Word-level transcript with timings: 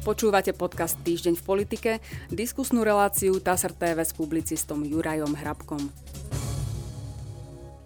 Počúvate 0.00 0.56
podcast 0.56 0.96
Týždeň 1.04 1.36
v 1.36 1.44
politike, 1.44 1.90
diskusnú 2.32 2.80
reláciu 2.80 3.36
TASR 3.36 3.76
TV 3.76 4.00
s 4.00 4.16
publicistom 4.16 4.80
Jurajom 4.80 5.36
Hrabkom. 5.36 5.92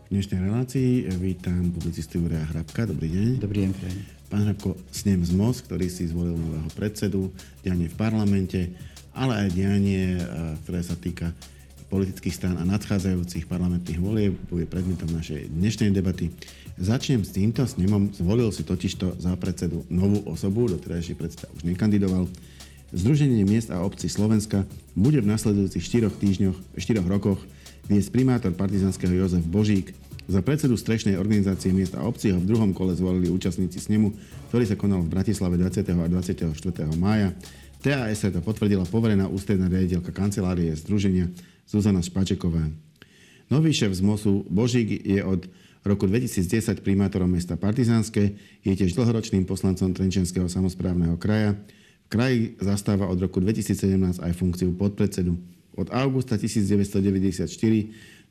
V 0.06 0.09
dnešnej 0.14 0.46
relácii 0.46 1.11
vítam 1.19 1.74
publicistu 1.74 2.22
Juraja 2.22 2.46
Hrabka. 2.54 2.87
Dobrý 2.87 3.11
deň. 3.11 3.42
Dobrý 3.42 3.66
deň, 3.66 3.71
prajem. 3.74 3.98
Pán 4.30 4.46
Hrabko, 4.46 4.79
snem 4.95 5.27
z 5.27 5.35
MOS, 5.35 5.66
ktorý 5.66 5.90
si 5.90 6.07
zvolil 6.07 6.39
nového 6.39 6.71
predsedu, 6.79 7.35
dianie 7.66 7.91
v 7.91 7.98
parlamente, 7.98 8.71
ale 9.11 9.46
aj 9.46 9.49
dianie, 9.51 10.15
ktoré 10.62 10.87
sa 10.87 10.95
týka 10.95 11.35
politických 11.91 12.35
strán 12.35 12.57
a 12.62 12.65
nadchádzajúcich 12.67 13.51
parlamentných 13.51 13.99
volieb 13.99 14.39
bude 14.46 14.71
predmetom 14.71 15.11
našej 15.11 15.51
dnešnej 15.51 15.91
debaty. 15.91 16.31
Začnem 16.75 17.22
s 17.22 17.30
týmto 17.30 17.62
snemom. 17.70 18.11
Zvolil 18.11 18.50
si 18.50 18.66
totižto 18.66 19.22
za 19.22 19.38
predsedu 19.38 19.86
novú 19.86 20.27
osobu, 20.27 20.66
doterajší 20.66 21.14
predseda 21.14 21.46
už 21.54 21.62
nekandidoval. 21.62 22.26
Združenie 22.90 23.46
miest 23.46 23.71
a 23.71 23.79
obcí 23.79 24.11
Slovenska 24.11 24.66
bude 24.99 25.22
v 25.22 25.30
nasledujúcich 25.30 25.82
4 25.82 26.11
týždňoch, 26.11 26.58
4 26.75 26.99
rokoch 27.07 27.39
viesť 27.86 28.11
primátor 28.11 28.50
partizanského 28.58 29.14
Jozef 29.14 29.46
Božík. 29.46 29.94
Za 30.26 30.43
predsedu 30.43 30.75
strešnej 30.75 31.14
organizácie 31.14 31.71
miest 31.71 31.94
a 31.94 32.02
obcí 32.02 32.34
ho 32.34 32.42
v 32.42 32.48
druhom 32.48 32.75
kole 32.75 32.98
zvolili 32.98 33.30
účastníci 33.30 33.78
snemu, 33.78 34.11
ktorý 34.50 34.66
sa 34.66 34.75
konal 34.75 35.06
v 35.06 35.14
Bratislave 35.14 35.55
20. 35.55 35.78
a 35.94 36.06
24. 36.11 36.50
mája. 36.98 37.30
TAS 37.86 38.27
to 38.27 38.41
potvrdila 38.42 38.83
poverená 38.88 39.30
ústredná 39.30 39.70
riaditeľka 39.70 40.11
kancelárie 40.11 40.75
Združenia 40.75 41.30
Zuzana 41.70 42.02
Špačeková. 42.02 42.66
Nový 43.52 43.70
šéf 43.77 43.94
z 43.94 44.02
MOSu 44.02 44.42
Božík 44.48 45.05
je 45.05 45.20
od 45.22 45.47
roku 45.84 46.08
2010 46.08 46.80
primátorom 46.80 47.28
mesta 47.28 47.61
Partizánske, 47.61 48.33
je 48.64 48.72
tiež 48.72 48.97
dlhoročným 48.97 49.44
poslancom 49.44 49.92
Trenčenského 49.92 50.48
samozprávneho 50.48 51.20
kraja. 51.20 51.52
V 52.05 52.08
kraji 52.08 52.41
zastáva 52.56 53.05
od 53.05 53.20
roku 53.20 53.36
2017 53.36 54.20
aj 54.20 54.32
funkciu 54.32 54.72
podpredsedu. 54.72 55.36
Od 55.76 55.88
augusta 55.92 56.41
1994 56.41 57.44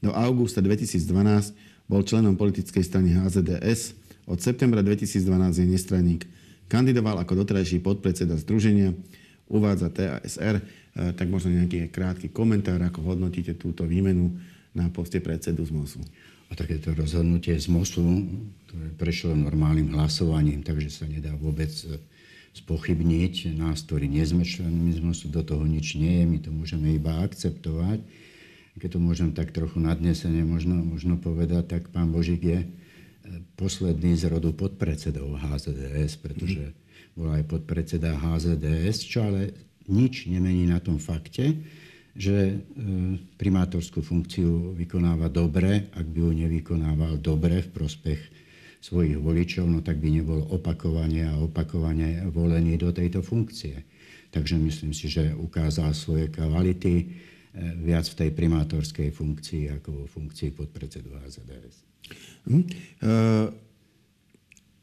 do 0.01 0.09
augusta 0.11 0.65
2012 0.65 1.85
bol 1.85 2.01
členom 2.01 2.33
politickej 2.33 2.83
strany 2.83 3.13
HZDS. 3.13 3.93
Od 4.25 4.39
septembra 4.41 4.81
2012 4.81 5.61
je 5.61 5.67
nestranník. 5.67 6.21
Kandidoval 6.71 7.21
ako 7.21 7.43
doterajší 7.43 7.83
podpredseda 7.83 8.33
združenia, 8.39 8.95
uvádza 9.45 9.93
TASR, 9.93 10.57
e, 10.57 10.63
tak 11.13 11.27
možno 11.29 11.53
nejaký 11.53 11.91
krátky 11.91 12.31
komentár, 12.31 12.81
ako 12.81 13.13
hodnotíte 13.13 13.53
túto 13.59 13.83
výmenu 13.85 14.33
na 14.73 14.89
poste 14.89 15.21
predsedu 15.21 15.61
z 15.67 15.71
MOSu. 15.75 16.01
A 16.53 16.57
takéto 16.61 16.93
rozhodnutie 16.93 17.57
z 17.57 17.65
MOSu, 17.65 18.29
ktoré 18.69 18.93
prešlo 18.93 19.33
normálnym 19.33 19.89
hlasovaním, 19.97 20.61
takže 20.61 21.01
sa 21.01 21.09
nedá 21.09 21.33
vôbec 21.33 21.73
e, 21.81 21.97
spochybniť. 22.53 23.57
Nás, 23.57 23.81
ktorí 23.81 24.05
nie 24.05 24.21
sme 24.21 24.45
členmi 24.45 24.93
z 24.93 25.01
MOSu, 25.01 25.33
do 25.33 25.41
toho 25.41 25.65
nič 25.65 25.97
nie 25.97 26.21
je, 26.21 26.25
my 26.29 26.37
to 26.45 26.53
môžeme 26.53 26.93
iba 26.93 27.25
akceptovať. 27.25 28.05
Keď 28.77 28.85
to 28.85 28.99
môžem 29.01 29.33
tak 29.33 29.49
trochu 29.49 29.81
nadnesene 29.81 30.45
možno, 30.45 30.77
možno 30.77 31.17
povedať, 31.17 31.73
tak 31.73 31.89
pán 31.89 32.13
Božík 32.13 32.45
je 32.45 32.59
e, 32.61 32.67
posledný 33.57 34.13
z 34.13 34.29
rodu 34.29 34.53
podpredsedov 34.53 35.41
HZDS, 35.41 36.21
pretože 36.21 36.77
bol 37.17 37.33
aj 37.33 37.49
podpredseda 37.49 38.13
HZDS, 38.13 39.09
čo 39.09 39.25
ale 39.25 39.57
nič 39.89 40.29
nemení 40.29 40.69
na 40.69 40.77
tom 40.77 41.01
fakte, 41.01 41.65
že 42.13 42.37
e, 42.37 42.55
primátorskú 43.41 44.05
funkciu 44.05 44.77
vykonáva 44.77 45.33
dobre. 45.33 45.89
Ak 45.97 46.05
by 46.05 46.17
ju 46.21 46.31
nevykonával 46.45 47.17
dobre 47.17 47.65
v 47.65 47.69
prospech 47.73 48.21
svojich 48.83 49.17
voličov, 49.17 49.65
no 49.65 49.81
tak 49.81 49.97
by 49.97 50.21
nebol 50.21 50.45
opakovane 50.53 51.25
a 51.25 51.33
opakovane 51.41 52.29
volený 52.29 52.77
do 52.77 52.93
tejto 52.93 53.25
funkcie. 53.25 53.81
Takže 54.29 54.57
myslím 54.61 54.93
si, 54.93 55.09
že 55.09 55.33
ukázal 55.33 55.89
svoje 55.97 56.29
kvality 56.29 56.93
e, 57.01 57.05
viac 57.81 58.05
v 58.05 58.17
tej 58.25 58.29
primátorskej 58.29 59.09
funkcii 59.09 59.73
ako 59.81 59.89
vo 59.93 60.05
funkcii 60.05 60.53
podpredsedu 60.53 61.17
HZDS. 61.17 61.75
Hm. 62.43 62.63
Uh, 62.99 63.47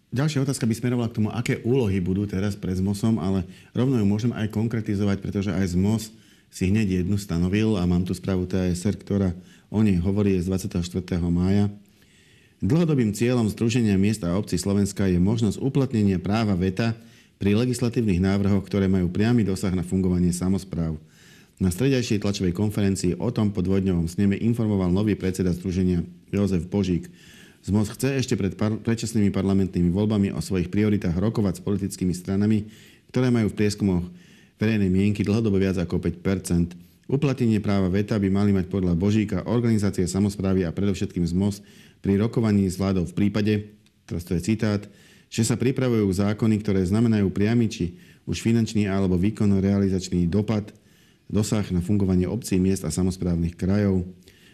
ďalšia 0.08 0.40
otázka 0.42 0.64
by 0.64 0.74
smerovala 0.74 1.12
k 1.12 1.16
tomu, 1.20 1.28
aké 1.28 1.60
úlohy 1.60 2.00
budú 2.00 2.24
teraz 2.24 2.56
pred 2.56 2.72
ZMOSom, 2.72 3.20
ale 3.20 3.44
rovno 3.76 4.00
ju 4.00 4.06
môžem 4.08 4.32
aj 4.32 4.48
konkretizovať, 4.48 5.20
pretože 5.20 5.52
aj 5.52 5.76
ZMOS 5.76 6.04
si 6.50 6.68
hneď 6.68 7.02
jednu 7.02 7.16
stanovil 7.16 7.78
a 7.78 7.86
mám 7.86 8.02
tu 8.02 8.12
správu 8.12 8.44
TSR, 8.44 8.98
ktorá 8.98 9.30
o 9.70 9.80
nej 9.80 9.96
hovorí 10.02 10.34
z 10.42 10.50
24. 10.50 10.82
mája. 11.30 11.70
Dlhodobým 12.60 13.16
cieľom 13.16 13.48
Združenia 13.48 13.96
miest 13.96 14.20
a 14.26 14.36
obcí 14.36 14.60
Slovenska 14.60 15.08
je 15.08 15.16
možnosť 15.16 15.62
uplatnenia 15.62 16.20
práva 16.20 16.52
VETA 16.52 16.92
pri 17.40 17.56
legislatívnych 17.56 18.20
návrhoch, 18.20 18.68
ktoré 18.68 18.84
majú 18.84 19.08
priamy 19.08 19.48
dosah 19.48 19.72
na 19.72 19.80
fungovanie 19.80 20.28
samozpráv. 20.28 21.00
Na 21.56 21.72
stredajšej 21.72 22.20
tlačovej 22.20 22.52
konferencii 22.52 23.16
o 23.16 23.32
tom 23.32 23.52
po 23.52 23.64
dvojdňovom 23.64 24.12
sneme 24.12 24.36
informoval 24.36 24.92
nový 24.92 25.16
predseda 25.16 25.56
Združenia 25.56 26.04
Jozef 26.28 26.68
Božík. 26.68 27.08
ZMOS 27.64 27.96
chce 27.96 28.16
ešte 28.16 28.34
pred 28.36 28.56
par- 28.56 28.80
predčasnými 28.80 29.28
parlamentnými 29.28 29.92
voľbami 29.92 30.32
o 30.32 30.40
svojich 30.40 30.72
prioritách 30.72 31.16
rokovať 31.16 31.60
s 31.60 31.64
politickými 31.64 32.16
stranami, 32.16 32.68
ktoré 33.12 33.28
majú 33.28 33.52
v 33.52 33.56
prieskumoch 33.56 34.04
verejnej 34.60 34.92
mienky 34.92 35.24
dlhodobo 35.24 35.56
viac 35.56 35.80
ako 35.80 35.96
5% 35.96 36.90
Uplatnenie 37.10 37.58
práva 37.58 37.90
VETA 37.90 38.22
by 38.22 38.30
mali 38.30 38.54
mať 38.54 38.70
podľa 38.70 38.94
Božíka 38.94 39.42
organizácie 39.50 40.06
samozprávy 40.06 40.62
a 40.62 40.70
predovšetkým 40.70 41.26
ZMOS 41.26 41.58
pri 41.98 42.14
rokovaní 42.14 42.70
s 42.70 42.78
vládou 42.78 43.02
v 43.02 43.16
prípade, 43.18 43.74
teraz 44.06 44.22
to 44.22 44.38
je 44.38 44.54
citát, 44.54 44.78
že 45.26 45.42
sa 45.42 45.58
pripravujú 45.58 46.06
zákony, 46.06 46.62
ktoré 46.62 46.86
znamenajú 46.86 47.26
priamy 47.34 47.66
či 47.66 47.98
už 48.30 48.46
finančný 48.46 48.86
alebo 48.86 49.18
výkonno-realizačný 49.18 50.30
dopad, 50.30 50.70
dosah 51.26 51.66
na 51.74 51.82
fungovanie 51.82 52.30
obcí, 52.30 52.62
miest 52.62 52.86
a 52.86 52.94
samozprávnych 52.94 53.58
krajov. 53.58 54.06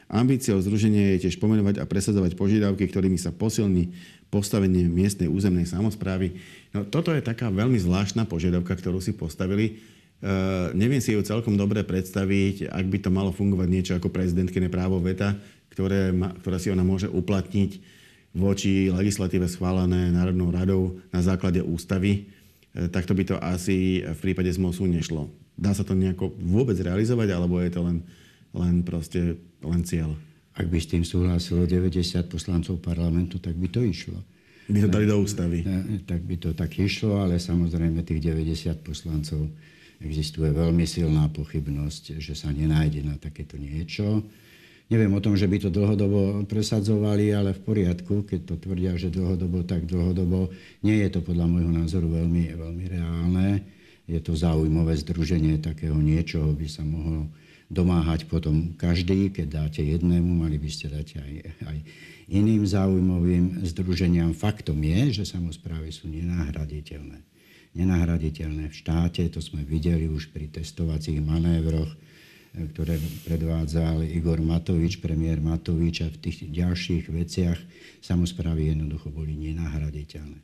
Ambíciou 0.08 0.56
združenia 0.56 1.12
je 1.12 1.28
tiež 1.28 1.36
pomenovať 1.36 1.76
a 1.76 1.84
presadzovať 1.84 2.40
požiadavky, 2.40 2.88
ktorými 2.88 3.20
sa 3.20 3.36
posilní 3.36 3.92
postavenie 4.32 4.88
miestnej 4.88 5.28
územnej 5.28 5.68
samozprávy. 5.68 6.40
No, 6.72 6.88
toto 6.88 7.12
je 7.12 7.20
taká 7.20 7.52
veľmi 7.52 7.76
zvláštna 7.76 8.24
požiadavka, 8.24 8.72
ktorú 8.80 9.04
si 9.04 9.12
postavili 9.12 9.95
Uh, 10.16 10.72
neviem 10.72 10.96
si 10.96 11.12
ju 11.12 11.20
celkom 11.20 11.60
dobre 11.60 11.84
predstaviť, 11.84 12.72
ak 12.72 12.86
by 12.88 12.98
to 13.04 13.10
malo 13.12 13.36
fungovať 13.36 13.68
niečo 13.68 13.92
ako 14.00 14.08
prezidentkine 14.08 14.72
právo 14.72 14.96
VETA, 14.96 15.36
ktoré, 15.68 16.08
ma, 16.08 16.32
ktoré 16.40 16.56
si 16.56 16.72
ona 16.72 16.80
môže 16.80 17.04
uplatniť 17.04 17.76
voči 18.32 18.88
legislatíve 18.88 19.44
schválené 19.44 20.08
Národnou 20.08 20.48
radou 20.48 20.96
na 21.12 21.20
základe 21.20 21.60
ústavy, 21.60 22.32
uh, 22.72 22.88
takto 22.88 23.12
by 23.12 23.24
to 23.28 23.36
asi 23.44 24.00
v 24.00 24.18
prípade 24.24 24.48
z 24.48 24.56
MOSu 24.56 24.88
nešlo. 24.88 25.28
Dá 25.52 25.76
sa 25.76 25.84
to 25.84 25.92
nejako 25.92 26.32
vôbec 26.40 26.80
realizovať, 26.80 27.36
alebo 27.36 27.60
je 27.60 27.76
to 27.76 27.84
len, 27.84 28.00
len 28.56 28.80
proste 28.80 29.36
len 29.60 29.84
cieľ? 29.84 30.16
Ak 30.56 30.64
by 30.72 30.80
s 30.80 30.88
tým 30.88 31.04
súhlasilo 31.04 31.68
90 31.68 32.32
poslancov 32.32 32.80
parlamentu, 32.80 33.36
tak 33.36 33.52
by 33.52 33.68
to 33.68 33.84
išlo. 33.84 34.16
By 34.66 34.80
to 34.80 34.88
dali 34.88 35.06
do 35.06 35.20
ústavy. 35.20 35.60
Tak 36.08 36.24
by 36.24 36.36
to 36.40 36.50
tak 36.56 36.72
išlo, 36.80 37.20
ale 37.20 37.36
samozrejme 37.36 38.00
tých 38.02 38.24
90 38.24 38.80
poslancov 38.80 39.52
existuje 40.00 40.52
veľmi 40.52 40.84
silná 40.84 41.28
pochybnosť, 41.32 42.20
že 42.20 42.36
sa 42.36 42.52
nenájde 42.52 43.00
na 43.06 43.16
takéto 43.16 43.56
niečo. 43.56 44.24
Neviem 44.86 45.18
o 45.18 45.24
tom, 45.24 45.34
že 45.34 45.50
by 45.50 45.66
to 45.66 45.70
dlhodobo 45.74 46.46
presadzovali, 46.46 47.34
ale 47.34 47.58
v 47.58 47.60
poriadku, 47.66 48.22
keď 48.22 48.40
to 48.46 48.54
tvrdia, 48.62 48.94
že 48.94 49.10
dlhodobo, 49.10 49.66
tak 49.66 49.82
dlhodobo. 49.82 50.54
Nie 50.86 51.02
je 51.06 51.18
to 51.18 51.20
podľa 51.26 51.50
môjho 51.50 51.72
názoru 51.74 52.06
veľmi, 52.06 52.54
veľmi 52.54 52.84
reálne. 52.86 53.66
Je 54.06 54.22
to 54.22 54.38
zaujímavé 54.38 54.94
združenie 55.02 55.58
takého 55.58 55.98
niečoho, 55.98 56.54
by 56.54 56.70
sa 56.70 56.86
mohlo 56.86 57.26
domáhať 57.66 58.30
potom 58.30 58.78
každý, 58.78 59.34
keď 59.34 59.66
dáte 59.66 59.82
jednému, 59.82 60.46
mali 60.46 60.54
by 60.54 60.70
ste 60.70 60.86
dať 60.86 61.18
aj, 61.18 61.32
aj 61.66 61.76
iným 62.30 62.62
záujmovým 62.62 63.66
združeniam. 63.66 64.30
Faktom 64.38 64.78
je, 64.78 65.18
že 65.18 65.24
samozprávy 65.26 65.90
sú 65.90 66.06
nenahraditeľné 66.06 67.35
nenahraditeľné 67.76 68.72
v 68.72 68.74
štáte. 68.74 69.28
To 69.28 69.44
sme 69.44 69.62
videli 69.62 70.08
už 70.08 70.32
pri 70.32 70.48
testovacích 70.48 71.20
manévroch, 71.20 71.92
e, 71.92 71.96
ktoré 72.72 72.96
predvádzal 73.28 74.08
Igor 74.08 74.40
Matovič, 74.40 75.04
premiér 75.04 75.44
Matovič 75.44 76.02
a 76.02 76.08
v 76.08 76.18
tých 76.18 76.48
ďalších 76.48 77.12
veciach 77.12 77.58
samozprávy 78.00 78.72
jednoducho 78.72 79.12
boli 79.12 79.36
nenahraditeľné. 79.36 80.40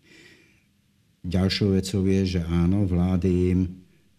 Ďalšou 1.22 1.78
vecou 1.78 2.02
je, 2.04 2.38
že 2.38 2.40
áno, 2.44 2.84
vlády 2.84 3.30
im 3.54 3.60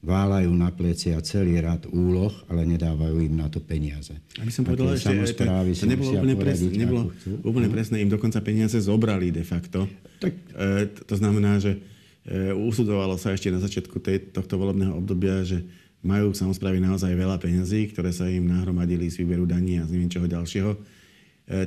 válajú 0.04 0.52
na 0.52 0.68
plecia 0.72 1.16
celý 1.24 1.64
rad 1.64 1.88
úloh, 1.88 2.32
ale 2.52 2.68
nedávajú 2.68 3.24
im 3.24 3.40
na 3.40 3.48
to 3.48 3.64
peniaze. 3.64 4.12
Aby 4.36 4.52
som 4.52 4.68
povedal 4.68 5.00
ešte, 5.00 5.16
to, 5.40 5.48
to 5.48 5.88
nebolo 5.88 6.12
úplne, 6.20 6.36
presne, 6.36 6.70
nebolo 6.76 7.02
úplne 7.40 7.70
presné, 7.72 8.04
im 8.04 8.12
dokonca 8.12 8.44
peniaze 8.44 8.76
zobrali 8.84 9.32
de 9.32 9.48
facto. 9.48 9.88
Tak, 10.20 10.34
e, 10.60 10.92
to 11.08 11.16
znamená, 11.16 11.64
že 11.64 11.80
E, 12.24 12.56
usudzovalo 12.56 13.20
sa 13.20 13.36
ešte 13.36 13.52
na 13.52 13.60
začiatku 13.60 14.00
tej, 14.00 14.32
tohto 14.32 14.56
volebného 14.56 14.96
obdobia, 14.96 15.44
že 15.44 15.60
majú 16.04 16.32
samozprávy 16.32 16.80
naozaj 16.80 17.12
veľa 17.12 17.36
peňazí, 17.40 17.92
ktoré 17.92 18.16
sa 18.16 18.32
im 18.32 18.48
nahromadili 18.48 19.12
z 19.12 19.24
výberu 19.24 19.44
daní 19.44 19.80
a 19.80 19.88
z 19.88 19.96
neviem 19.96 20.12
čoho 20.12 20.28
ďalšieho. 20.28 20.72
E, 20.72 20.80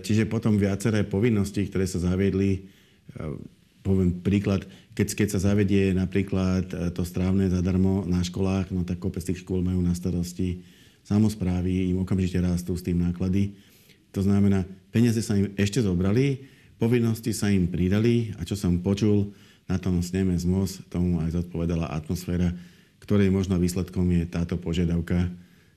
čiže 0.00 0.24
potom 0.24 0.56
viaceré 0.56 1.04
povinnosti, 1.04 1.68
ktoré 1.68 1.84
sa 1.84 2.00
zaviedli, 2.00 2.50
e, 2.56 2.60
poviem 3.84 4.24
príklad, 4.24 4.64
keď, 4.96 5.08
keď 5.12 5.28
sa 5.36 5.52
zavedie 5.52 5.92
napríklad 5.92 6.96
to 6.96 7.04
strávne 7.04 7.46
zadarmo 7.52 8.02
na 8.08 8.24
školách, 8.24 8.72
no 8.72 8.82
tak 8.82 8.98
kopec 8.98 9.22
tých 9.22 9.44
škôl 9.44 9.62
majú 9.62 9.78
na 9.78 9.92
starosti 9.92 10.64
samozprávy, 11.06 11.94
im 11.94 12.02
okamžite 12.02 12.42
rastú 12.42 12.74
s 12.74 12.82
tým 12.82 12.98
náklady. 12.98 13.54
To 14.10 14.26
znamená, 14.26 14.66
peniaze 14.90 15.22
sa 15.22 15.38
im 15.38 15.54
ešte 15.54 15.78
zobrali, 15.78 16.42
povinnosti 16.82 17.30
sa 17.30 17.46
im 17.46 17.70
pridali 17.70 18.34
a 18.40 18.42
čo 18.42 18.58
som 18.58 18.82
počul 18.82 19.30
na 19.66 19.76
tom 19.82 19.98
sneme 20.02 20.38
z 20.38 20.46
MOS, 20.46 20.82
tomu 20.86 21.18
aj 21.22 21.34
zodpovedala 21.34 21.90
atmosféra, 21.90 22.54
ktorej 23.02 23.30
možno 23.30 23.58
výsledkom 23.58 24.06
je 24.14 24.24
táto 24.26 24.54
požiadavka 24.58 25.30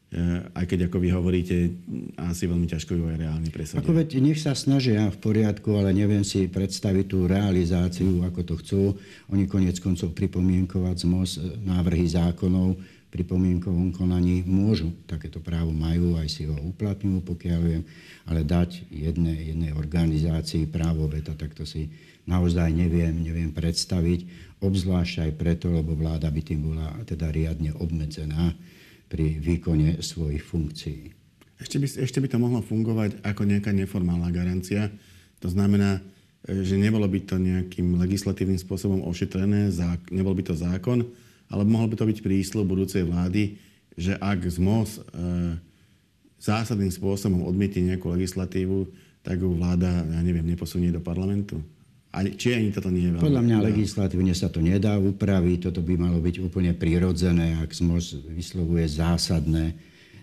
Eh, 0.09 0.41
aj 0.57 0.65
keď, 0.65 0.89
ako 0.89 0.97
vy 1.05 1.09
hovoríte, 1.13 1.69
asi 2.17 2.49
veľmi 2.49 2.65
ťažko 2.65 2.97
ju 2.97 3.13
aj 3.13 3.17
reálne 3.21 3.49
presadiť. 3.53 3.85
Ako 3.85 3.93
veď, 3.93 4.17
nech 4.17 4.41
sa 4.41 4.57
snažia 4.57 5.05
v 5.05 5.17
poriadku, 5.21 5.69
ale 5.77 5.93
neviem 5.93 6.25
si 6.25 6.49
predstaviť 6.49 7.05
tú 7.05 7.29
realizáciu, 7.29 8.25
ako 8.25 8.41
to 8.41 8.53
chcú. 8.57 8.81
Oni 9.29 9.45
konec 9.45 9.77
koncov 9.77 10.17
pripomienkovať 10.17 10.95
z 10.97 11.05
MOS 11.05 11.31
eh, 11.37 11.53
návrhy 11.61 12.09
zákonov 12.09 12.81
pri 13.13 13.21
pomienkovom 13.21 13.93
konaní 13.93 14.41
môžu, 14.49 14.89
takéto 15.05 15.37
právo 15.45 15.69
majú, 15.69 16.17
aj 16.17 16.25
si 16.25 16.49
ho 16.49 16.57
uplatňujú, 16.57 17.21
pokiaľ 17.29 17.59
viem, 17.61 17.85
ale 18.25 18.41
dať 18.41 18.89
jednej, 18.89 19.53
jednej 19.53 19.77
organizácii 19.77 20.65
právo 20.73 21.05
veta, 21.05 21.37
tak 21.37 21.53
to 21.53 21.69
si 21.69 21.85
naozaj 22.29 22.69
neviem, 22.69 23.25
neviem 23.25 23.49
predstaviť, 23.49 24.29
obzvlášť 24.61 25.25
aj 25.25 25.31
preto, 25.39 25.73
lebo 25.73 25.97
vláda 25.97 26.29
by 26.29 26.41
tým 26.45 26.69
bola 26.69 26.93
teda 27.09 27.33
riadne 27.33 27.73
obmedzená 27.73 28.53
pri 29.09 29.41
výkone 29.41 29.97
svojich 30.05 30.45
funkcií. 30.45 31.09
Ešte 31.59 31.75
by, 31.81 31.87
ešte 32.05 32.19
by 32.21 32.27
to 32.29 32.37
mohlo 32.39 32.61
fungovať 32.61 33.25
ako 33.25 33.41
nejaká 33.43 33.73
neformálna 33.73 34.29
garancia. 34.31 34.87
To 35.43 35.49
znamená, 35.51 35.99
e, 36.45 36.63
že 36.63 36.79
nebolo 36.79 37.03
by 37.09 37.19
to 37.25 37.35
nejakým 37.35 37.99
legislatívnym 37.99 38.61
spôsobom 38.61 39.03
ošetrené, 39.03 39.73
nebol 40.13 40.31
by 40.37 40.43
to 40.45 40.55
zákon, 40.55 41.03
ale 41.49 41.67
mohol 41.67 41.91
by 41.91 41.99
to 41.99 42.05
byť 42.07 42.19
prísľub 42.23 42.69
budúcej 42.69 43.03
vlády, 43.03 43.59
že 43.99 44.15
ak 44.15 44.47
z 44.47 44.61
MOS 44.61 45.01
e, 45.01 45.01
zásadným 46.39 46.93
spôsobom 46.93 47.43
odmietne 47.43 47.91
nejakú 47.91 48.07
legislatívu, 48.07 48.87
tak 49.19 49.43
ju 49.43 49.51
vláda, 49.51 50.07
ja 50.07 50.21
neviem, 50.23 50.47
neposunie 50.47 50.95
do 50.95 51.03
parlamentu. 51.03 51.59
A 52.09 52.25
či 52.25 52.57
ani 52.57 52.73
toto 52.73 52.89
nie 52.89 53.05
je 53.05 53.13
veľmi... 53.13 53.21
Podľa 53.21 53.43
mňa 53.45 53.57
legislatívne 53.69 54.33
sa 54.33 54.49
to 54.49 54.65
nedá 54.65 54.97
upraviť. 54.97 55.69
Toto 55.69 55.85
by 55.85 55.93
malo 55.93 56.17
byť 56.17 56.41
úplne 56.41 56.73
prirodzené, 56.73 57.61
ak 57.61 57.69
ZMOS 57.69 58.25
vyslovuje 58.33 58.89
zásadné 58.89 59.77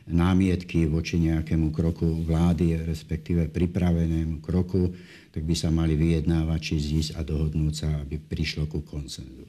námietky 0.07 0.87
voči 0.87 1.19
nejakému 1.19 1.71
kroku 1.71 2.07
vlády, 2.27 2.79
respektíve 2.87 3.51
pripravenému 3.51 4.43
kroku, 4.43 4.95
tak 5.31 5.47
by 5.47 5.55
sa 5.55 5.71
mali 5.71 5.95
vyjednávať, 5.95 6.61
či 6.63 6.75
zísť 6.79 7.11
a 7.19 7.27
dohodnúť 7.27 7.75
sa, 7.75 7.89
aby 8.03 8.19
prišlo 8.19 8.67
ku 8.67 8.83
konsenzu. 8.83 9.47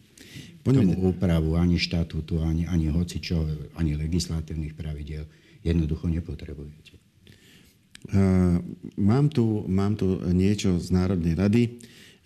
Poďme... 0.62 0.94
Tomu 0.94 1.13
úpravu 1.13 1.57
ani 1.57 1.81
štatútu, 1.81 2.42
ani, 2.42 2.69
ani 2.69 2.90
hocičo, 2.94 3.45
ani 3.78 3.98
legislatívnych 3.98 4.78
pravidel 4.78 5.25
jednoducho 5.66 6.07
nepotrebujete. 6.10 6.95
Uh, 8.07 8.62
mám, 8.95 9.28
tu, 9.28 9.66
mám 9.68 9.98
tu 9.98 10.22
niečo 10.31 10.80
z 10.80 10.94
Národnej 10.94 11.33
rady 11.33 11.81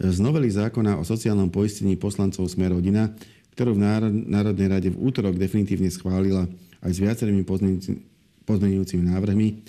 z 0.10 0.18
novely 0.18 0.50
zákona 0.50 0.98
o 0.98 1.06
sociálnom 1.06 1.54
poistení 1.54 1.94
poslancov 1.94 2.50
Sme 2.50 2.74
rodina, 2.74 3.14
ktorú 3.54 3.78
v 3.78 3.84
Národnej 4.26 4.68
rade 4.72 4.90
v 4.90 4.98
útorok 4.98 5.38
definitívne 5.38 5.94
schválila 5.94 6.50
aj 6.82 6.92
s 6.96 6.98
viacerými 6.98 7.46
pozmenujúcimi 7.46 9.04
návrhmi, 9.06 9.62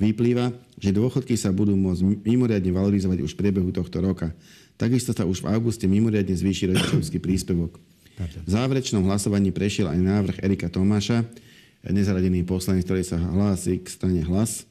vyplýva, 0.00 0.54
že 0.80 0.94
dôchodky 0.94 1.36
sa 1.36 1.52
budú 1.52 1.76
môcť 1.76 2.24
mimoriadne 2.24 2.70
valorizovať 2.72 3.20
už 3.20 3.36
v 3.36 3.40
priebehu 3.44 3.70
tohto 3.70 4.00
roka. 4.00 4.32
Takisto 4.80 5.12
sa 5.12 5.28
už 5.28 5.44
v 5.44 5.52
auguste 5.52 5.84
mimoriadne 5.84 6.34
zvýši 6.34 6.72
rodičovský 6.72 7.20
príspevok. 7.20 7.78
V 8.18 8.48
záverečnom 8.48 9.04
hlasovaní 9.06 9.50
prešiel 9.50 9.90
aj 9.90 10.00
návrh 10.00 10.36
Erika 10.42 10.70
Tomáša, 10.70 11.26
nezaradený 11.84 12.46
poslanec, 12.46 12.86
ktorý 12.86 13.02
sa 13.04 13.18
hlási 13.20 13.82
k 13.82 13.86
strane 13.90 14.22
hlas, 14.24 14.64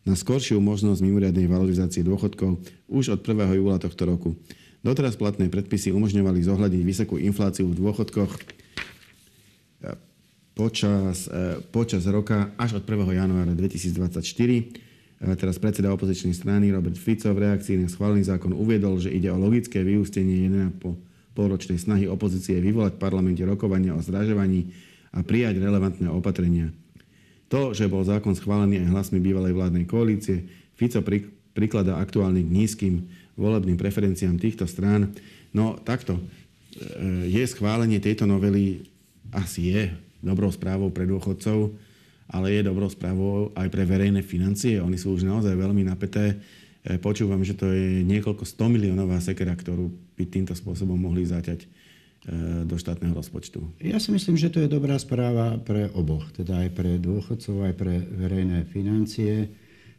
na 0.00 0.16
skoršiu 0.16 0.60
možnosť 0.64 1.04
mimoriadnej 1.04 1.44
valorizácie 1.44 2.00
dôchodkov 2.00 2.56
už 2.88 3.16
od 3.16 3.20
1. 3.20 3.58
júla 3.60 3.76
tohto 3.76 4.08
roku. 4.08 4.30
Doteraz 4.80 5.12
platné 5.12 5.52
predpisy 5.52 5.92
umožňovali 5.92 6.40
zohľadiť 6.40 6.80
vysokú 6.80 7.20
infláciu 7.20 7.68
v 7.68 7.76
dôchodkoch 7.84 8.32
eh, 8.32 9.92
počas, 10.56 11.28
eh, 11.28 11.60
počas 11.68 12.08
roka 12.08 12.56
až 12.56 12.80
od 12.80 12.88
1. 12.88 13.12
januára 13.12 13.52
2024. 13.52 14.72
Eh, 15.20 15.36
teraz 15.36 15.60
predseda 15.60 15.92
opozičnej 15.92 16.32
strany 16.32 16.72
Robert 16.72 16.96
Fico 16.96 17.28
v 17.28 17.44
reakcii 17.44 17.76
na 17.76 17.92
schválený 17.92 18.24
zákon 18.24 18.56
uviedol, 18.56 18.96
že 18.96 19.12
ide 19.12 19.28
o 19.28 19.36
logické 19.36 19.84
vyústenie 19.84 20.48
1,5 20.48 20.96
polročnej 21.36 21.76
snahy 21.76 22.08
opozície 22.08 22.56
vyvolať 22.56 22.96
v 22.96 23.02
parlamente 23.04 23.44
rokovania 23.44 23.92
o 23.92 24.00
zdražovaní 24.00 24.72
a 25.12 25.20
prijať 25.20 25.60
relevantné 25.60 26.08
opatrenia. 26.08 26.72
To, 27.52 27.76
že 27.76 27.84
bol 27.84 28.00
zákon 28.00 28.32
schválený 28.32 28.80
aj 28.80 28.96
hlasmi 28.96 29.20
bývalej 29.20 29.52
vládnej 29.52 29.84
koalície, 29.84 30.48
Fico 30.72 31.04
prikladá 31.52 32.00
aktuálne 32.00 32.40
k 32.40 32.48
nízkym 32.48 32.94
volebným 33.40 33.80
preferenciám 33.80 34.36
týchto 34.36 34.68
strán. 34.68 35.08
No 35.56 35.80
takto, 35.80 36.20
e, 36.20 36.22
je 37.32 37.42
schválenie 37.48 37.96
tejto 37.98 38.28
novely 38.28 38.84
asi 39.32 39.72
je 39.72 39.82
dobrou 40.20 40.52
správou 40.52 40.92
pre 40.92 41.08
dôchodcov, 41.08 41.72
ale 42.30 42.54
je 42.54 42.62
dobrou 42.62 42.86
správou 42.86 43.50
aj 43.56 43.66
pre 43.72 43.82
verejné 43.82 44.22
financie. 44.22 44.78
Oni 44.78 45.00
sú 45.00 45.16
už 45.16 45.26
naozaj 45.26 45.56
veľmi 45.56 45.82
napäté. 45.82 46.38
E, 46.84 47.00
počúvam, 47.00 47.42
že 47.42 47.56
to 47.56 47.66
je 47.72 48.06
niekoľko 48.06 48.46
100 48.46 48.74
miliónová 48.76 49.18
sekera, 49.18 49.56
ktorú 49.56 49.90
by 50.14 50.24
týmto 50.28 50.54
spôsobom 50.54 50.94
mohli 50.94 51.26
zaťať 51.26 51.64
e, 51.64 51.68
do 52.68 52.76
štátneho 52.78 53.16
rozpočtu. 53.16 53.58
Ja 53.82 53.98
si 53.98 54.14
myslím, 54.14 54.38
že 54.38 54.52
to 54.52 54.62
je 54.62 54.70
dobrá 54.70 54.94
správa 55.00 55.58
pre 55.58 55.90
oboch, 55.96 56.28
teda 56.36 56.68
aj 56.68 56.70
pre 56.76 56.90
dôchodcov, 57.02 57.66
aj 57.66 57.74
pre 57.74 57.98
verejné 57.98 58.68
financie. 58.70 59.50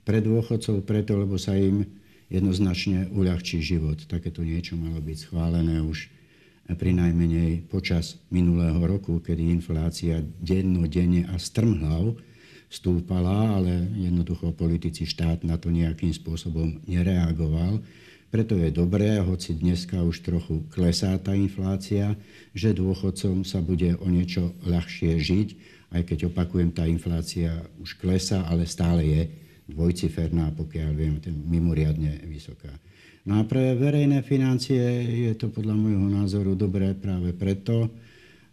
Pre 0.02 0.18
dôchodcov 0.18 0.82
preto, 0.82 1.14
lebo 1.14 1.38
sa 1.38 1.54
im 1.54 1.86
jednoznačne 2.32 3.12
uľahčí 3.12 3.60
život. 3.60 4.00
Takéto 4.08 4.42
niečo 4.42 4.80
malo 4.80 5.04
byť 5.04 5.18
schválené 5.28 5.84
už 5.84 6.08
pri 6.72 6.96
najmenej 6.96 7.68
počas 7.68 8.16
minulého 8.32 8.80
roku, 8.80 9.20
kedy 9.20 9.52
inflácia 9.52 10.24
dennodenne 10.40 11.28
a 11.28 11.36
strmhlav 11.36 12.16
stúpala, 12.72 13.60
ale 13.60 13.84
jednoducho 14.00 14.56
politici 14.56 15.04
štát 15.04 15.44
na 15.44 15.60
to 15.60 15.68
nejakým 15.68 16.16
spôsobom 16.16 16.80
nereagoval. 16.88 17.84
Preto 18.32 18.56
je 18.56 18.72
dobré, 18.72 19.20
hoci 19.20 19.60
dneska 19.60 20.00
už 20.00 20.24
trochu 20.24 20.64
klesá 20.72 21.20
tá 21.20 21.36
inflácia, 21.36 22.16
že 22.56 22.72
dôchodcom 22.72 23.44
sa 23.44 23.60
bude 23.60 24.00
o 24.00 24.08
niečo 24.08 24.56
ľahšie 24.64 25.20
žiť, 25.20 25.50
aj 25.92 26.02
keď 26.08 26.32
opakujem, 26.32 26.72
tá 26.72 26.88
inflácia 26.88 27.68
už 27.84 28.00
klesá, 28.00 28.48
ale 28.48 28.64
stále 28.64 29.04
je 29.04 29.22
dvojciferná, 29.72 30.52
pokiaľ 30.54 30.90
viem, 30.94 31.16
mimoriadne 31.48 32.28
vysoká. 32.28 32.72
No 33.24 33.38
a 33.38 33.46
pre 33.46 33.78
verejné 33.78 34.26
financie 34.26 34.82
je 35.30 35.34
to 35.38 35.54
podľa 35.54 35.78
môjho 35.78 36.08
názoru 36.10 36.58
dobré 36.58 36.98
práve 36.98 37.32
preto, 37.38 37.90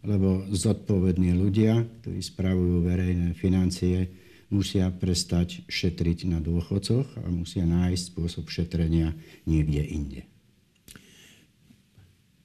lebo 0.05 0.45
zodpovední 0.53 1.35
ľudia, 1.35 1.83
ktorí 2.01 2.21
spravujú 2.21 2.85
verejné 2.85 3.33
financie, 3.35 4.13
musia 4.49 4.89
prestať 4.89 5.65
šetriť 5.69 6.29
na 6.29 6.41
dôchodcoch 6.41 7.21
a 7.21 7.29
musia 7.29 7.69
nájsť 7.69 8.03
spôsob 8.13 8.49
šetrenia 8.49 9.13
niekde 9.45 9.83
inde. 9.85 10.21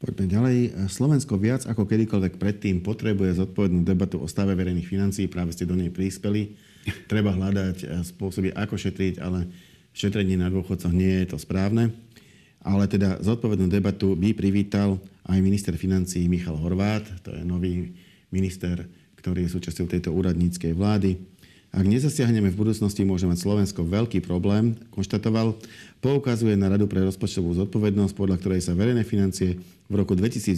Poďme 0.03 0.27
ďalej. 0.27 0.57
Slovensko 0.91 1.39
viac 1.39 1.63
ako 1.63 1.87
kedykoľvek 1.87 2.35
predtým 2.35 2.83
potrebuje 2.83 3.39
zodpovednú 3.39 3.87
debatu 3.87 4.19
o 4.19 4.27
stave 4.27 4.51
verejných 4.51 4.83
financií. 4.83 5.31
Práve 5.31 5.55
ste 5.55 5.63
do 5.63 5.79
nej 5.79 5.95
prispeli. 5.95 6.59
Treba 7.11 7.33
hľadať 7.33 7.77
eh, 7.83 7.87
spôsoby, 8.03 8.51
ako 8.53 8.75
šetriť, 8.75 9.19
ale 9.23 9.47
šetrenie 9.93 10.35
na 10.39 10.49
dôchodcoch 10.49 10.91
nie 10.91 11.23
je 11.23 11.35
to 11.35 11.37
správne. 11.39 11.93
Ale 12.63 12.87
teda 12.87 13.19
zodpovednú 13.19 13.67
debatu 13.67 14.15
by 14.15 14.31
privítal 14.31 14.95
aj 15.27 15.39
minister 15.43 15.75
financí 15.75 16.23
Michal 16.31 16.55
Horvát, 16.55 17.03
to 17.19 17.35
je 17.35 17.43
nový 17.43 17.91
minister, 18.31 18.87
ktorý 19.19 19.47
je 19.47 19.53
súčasťou 19.55 19.87
tejto 19.91 20.15
úradníckej 20.15 20.71
vlády. 20.71 21.19
Ak 21.73 21.83
nezasiahneme 21.89 22.53
v 22.53 22.59
budúcnosti, 22.59 23.01
môže 23.01 23.25
mať 23.25 23.43
Slovensko 23.43 23.81
veľký 23.81 24.21
problém, 24.21 24.77
konštatoval. 24.93 25.57
Poukazuje 26.05 26.53
na 26.53 26.69
Radu 26.69 26.85
pre 26.85 27.01
rozpočtovú 27.01 27.51
zodpovednosť, 27.57 28.13
podľa 28.13 28.37
ktorej 28.39 28.61
sa 28.61 28.77
verejné 28.77 29.01
financie 29.03 29.57
v 29.89 29.93
roku 29.97 30.13
2022 30.13 30.53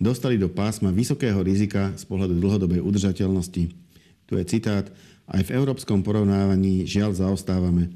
dostali 0.00 0.40
do 0.40 0.48
pásma 0.48 0.94
vysokého 0.94 1.42
rizika 1.44 1.92
z 1.98 2.06
pohľadu 2.06 2.40
dlhodobej 2.40 2.80
udržateľnosti. 2.80 3.87
Tu 4.28 4.36
je 4.36 4.44
citát. 4.44 4.84
Aj 5.24 5.40
v 5.40 5.52
európskom 5.56 6.04
porovnávaní 6.04 6.84
žiaľ 6.84 7.16
zaostávame. 7.16 7.88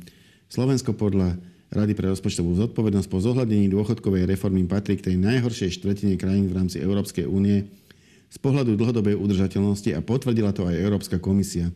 Slovensko 0.48 0.96
podľa 0.96 1.36
Rady 1.72 1.96
pre 1.96 2.12
rozpočtovú 2.12 2.52
zodpovednosť 2.60 3.08
po 3.08 3.16
zohľadnení 3.24 3.72
dôchodkovej 3.72 4.28
reformy 4.28 4.60
patrí 4.68 5.00
k 5.00 5.08
tej 5.08 5.16
najhoršej 5.16 5.80
štvrtine 5.80 6.20
krajín 6.20 6.52
v 6.52 6.60
rámci 6.60 6.76
Európskej 6.76 7.24
únie 7.24 7.64
z 8.28 8.36
pohľadu 8.36 8.76
dlhodobej 8.76 9.16
udržateľnosti 9.16 9.96
a 9.96 10.04
potvrdila 10.04 10.52
to 10.52 10.68
aj 10.68 10.76
Európska 10.76 11.16
komisia. 11.16 11.72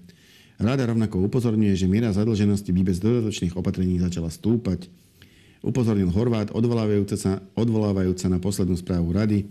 Rada 0.60 0.84
rovnako 0.84 1.24
upozorňuje, 1.28 1.72
že 1.76 1.88
miera 1.88 2.12
zadlženosti 2.12 2.76
by 2.76 2.82
bez 2.84 3.00
dodatočných 3.00 3.56
opatrení 3.56 3.96
začala 3.96 4.28
stúpať. 4.28 4.84
upozornil 5.64 6.12
Horvát, 6.12 6.52
odvolávajúca 6.52 7.16
sa, 7.16 7.40
odvolávajúca 7.56 8.28
na 8.28 8.36
poslednú 8.36 8.76
správu 8.76 9.16
rady. 9.16 9.48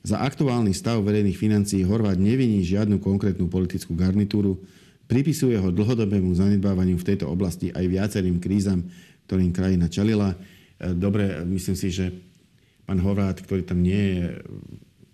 Za 0.00 0.24
aktuálny 0.24 0.72
stav 0.72 1.04
verejných 1.04 1.36
financií 1.36 1.84
Horvát 1.84 2.16
neviní 2.16 2.64
žiadnu 2.64 3.04
konkrétnu 3.04 3.52
politickú 3.52 3.92
garnitúru, 3.92 4.56
pripisuje 5.04 5.58
ho 5.58 5.68
dlhodobému 5.68 6.32
zanedbávaniu 6.32 6.96
v 6.96 7.08
tejto 7.12 7.28
oblasti 7.28 7.68
aj 7.74 7.84
viacerým 7.84 8.40
krízam, 8.40 8.86
ktorým 9.28 9.52
krajina 9.52 9.90
čelila. 9.92 10.32
E, 10.32 10.96
dobre, 10.96 11.42
myslím 11.44 11.76
si, 11.76 11.92
že 11.92 12.14
pán 12.88 13.02
Horvát, 13.02 13.42
ktorý 13.42 13.66
tam 13.66 13.84
nie 13.84 13.98
je 14.16 14.24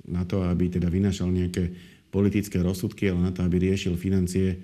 na 0.06 0.22
to, 0.22 0.46
aby 0.46 0.70
teda 0.70 0.86
vynašal 0.86 1.32
nejaké 1.34 1.72
politické 2.14 2.62
rozsudky, 2.62 3.10
ale 3.10 3.26
na 3.26 3.32
to, 3.34 3.42
aby 3.42 3.58
riešil 3.58 3.98
financie, 3.98 4.54
e, 4.54 4.56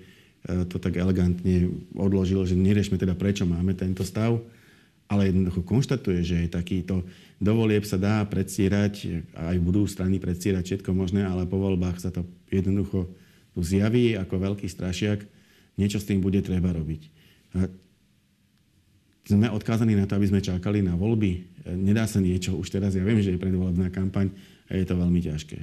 to 0.71 0.79
tak 0.79 0.95
elegantne 0.95 1.67
odložil, 1.97 2.47
že 2.47 2.55
neriešme 2.55 2.95
teda, 2.95 3.17
prečo 3.17 3.43
máme 3.43 3.75
tento 3.75 4.07
stav, 4.07 4.39
ale 5.11 5.29
jednoducho 5.29 5.67
konštatuje, 5.67 6.19
že 6.23 6.35
je 6.45 6.49
takýto 6.49 7.03
dovolieb 7.43 7.83
sa 7.83 7.99
dá 7.99 8.23
predstierať, 8.23 9.27
aj 9.35 9.59
budú 9.59 9.83
strany 9.83 10.17
predstierať 10.17 10.63
všetko 10.63 10.95
možné, 10.95 11.27
ale 11.27 11.43
po 11.43 11.59
voľbách 11.59 11.99
sa 11.99 12.09
to 12.09 12.23
jednoducho 12.47 13.11
tu 13.53 13.59
zjaví 13.61 14.15
ako 14.15 14.39
veľký 14.39 14.65
strašiak, 14.71 15.27
niečo 15.77 16.01
s 16.01 16.07
tým 16.07 16.23
bude 16.23 16.41
treba 16.41 16.73
robiť. 16.73 17.11
Sme 19.23 19.47
odkázaní 19.51 19.95
na 19.95 20.07
to, 20.09 20.17
aby 20.17 20.27
sme 20.27 20.41
čakali 20.43 20.83
na 20.83 20.97
voľby. 20.99 21.63
Nedá 21.79 22.09
sa 22.09 22.19
niečo 22.19 22.57
už 22.59 22.67
teraz, 22.73 22.95
ja 22.97 23.05
viem, 23.05 23.23
že 23.23 23.35
je 23.35 23.39
predvolebná 23.39 23.87
kampaň 23.93 24.33
a 24.67 24.75
je 24.75 24.83
to 24.83 24.99
veľmi 24.99 25.21
ťažké. 25.23 25.59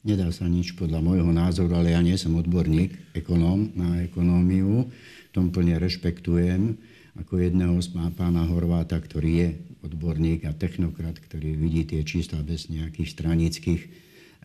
Nedá 0.00 0.32
sa 0.32 0.48
nič 0.48 0.80
podľa 0.80 1.04
môjho 1.04 1.28
názoru, 1.28 1.76
ale 1.76 1.92
ja 1.92 2.00
nie 2.00 2.16
som 2.16 2.32
odborník, 2.40 3.12
ekonóm 3.12 3.76
na 3.76 4.00
ekonómiu. 4.08 4.88
Tom 5.28 5.52
plne 5.52 5.76
rešpektujem 5.76 6.80
ako 7.18 7.42
jedného 7.42 7.74
z 7.82 7.90
pána 8.14 8.46
Horváta, 8.46 9.00
ktorý 9.00 9.30
je 9.30 9.48
odborník 9.82 10.46
a 10.46 10.54
technokrat, 10.54 11.18
ktorý 11.18 11.56
vidí 11.58 11.82
tie 11.88 12.06
čísla 12.06 12.44
bez 12.44 12.70
nejakých 12.70 13.08
stranických 13.10 13.82
eh, 13.82 13.90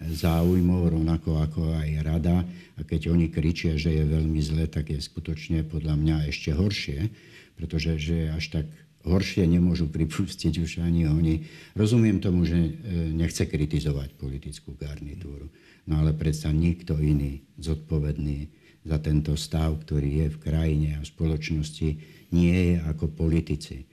záujmov, 0.09 0.95
rovnako 0.97 1.43
ako 1.43 1.61
aj 1.77 1.89
rada. 2.01 2.41
A 2.75 2.81
keď 2.81 3.13
oni 3.13 3.29
kričia, 3.29 3.77
že 3.77 3.93
je 3.93 4.03
veľmi 4.03 4.41
zle, 4.41 4.65
tak 4.65 4.89
je 4.89 4.99
skutočne 4.99 5.63
podľa 5.67 5.95
mňa 5.95 6.15
ešte 6.31 6.55
horšie, 6.55 7.11
pretože 7.55 7.95
že 8.01 8.33
až 8.33 8.45
tak 8.61 8.67
horšie 9.05 9.45
nemôžu 9.45 9.85
pripustiť 9.87 10.53
už 10.59 10.81
ani 10.81 11.05
oni. 11.05 11.45
Rozumiem 11.77 12.17
tomu, 12.17 12.43
že 12.43 12.57
e, 12.57 12.71
nechce 13.13 13.45
kritizovať 13.45 14.17
politickú 14.17 14.73
garnitúru, 14.73 15.47
no 15.85 16.01
ale 16.01 16.17
predsa 16.17 16.49
nikto 16.49 16.97
iný 16.97 17.45
zodpovedný 17.61 18.49
za 18.85 18.97
tento 18.97 19.37
stav, 19.37 19.77
ktorý 19.85 20.25
je 20.25 20.27
v 20.33 20.41
krajine 20.41 20.89
a 20.97 21.01
v 21.05 21.09
spoločnosti, 21.09 21.89
nie 22.31 22.73
je 22.73 22.75
ako 22.87 23.11
politici. 23.11 23.85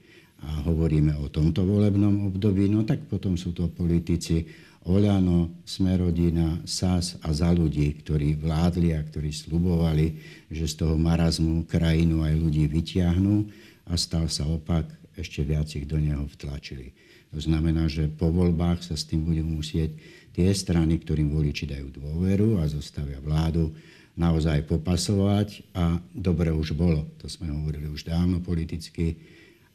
A 0.43 0.67
hovoríme 0.67 1.15
o 1.23 1.31
tomto 1.31 1.63
volebnom 1.63 2.27
období, 2.27 2.67
no 2.67 2.83
tak 2.83 3.07
potom 3.07 3.39
sú 3.39 3.55
to 3.55 3.71
politici 3.71 4.43
Oľano, 4.83 5.63
Smerodina, 5.63 6.59
SAS 6.67 7.15
a 7.23 7.31
za 7.31 7.55
ľudí, 7.55 7.87
ktorí 8.03 8.35
vládli 8.35 8.91
a 8.91 8.99
ktorí 8.99 9.31
slubovali, 9.31 10.19
že 10.51 10.67
z 10.67 10.83
toho 10.83 10.99
marazmu 10.99 11.63
krajinu 11.63 12.27
aj 12.27 12.35
ľudí 12.35 12.67
vyťahnú 12.67 13.47
a 13.87 13.95
stal 13.95 14.27
sa 14.27 14.43
opak 14.43 14.83
ešte 15.15 15.39
viac 15.47 15.71
ich 15.71 15.87
do 15.87 15.95
neho 15.95 16.27
vtlačili. 16.27 16.91
To 17.31 17.39
znamená, 17.39 17.87
že 17.87 18.11
po 18.11 18.27
voľbách 18.27 18.83
sa 18.83 18.99
s 18.99 19.07
tým 19.07 19.23
budú 19.23 19.47
musieť 19.47 19.95
tie 20.35 20.51
strany, 20.51 20.99
ktorým 20.99 21.31
voliči 21.31 21.63
dajú 21.63 21.87
dôveru 22.03 22.59
a 22.59 22.67
zostavia 22.67 23.23
vládu, 23.23 23.71
naozaj 24.13 24.69
popasovať 24.69 25.65
a 25.73 25.97
dobre 26.13 26.53
už 26.53 26.77
bolo, 26.77 27.09
to 27.17 27.25
sme 27.25 27.49
hovorili 27.49 27.89
už 27.89 28.05
dávno 28.05 28.39
politicky, 28.39 29.17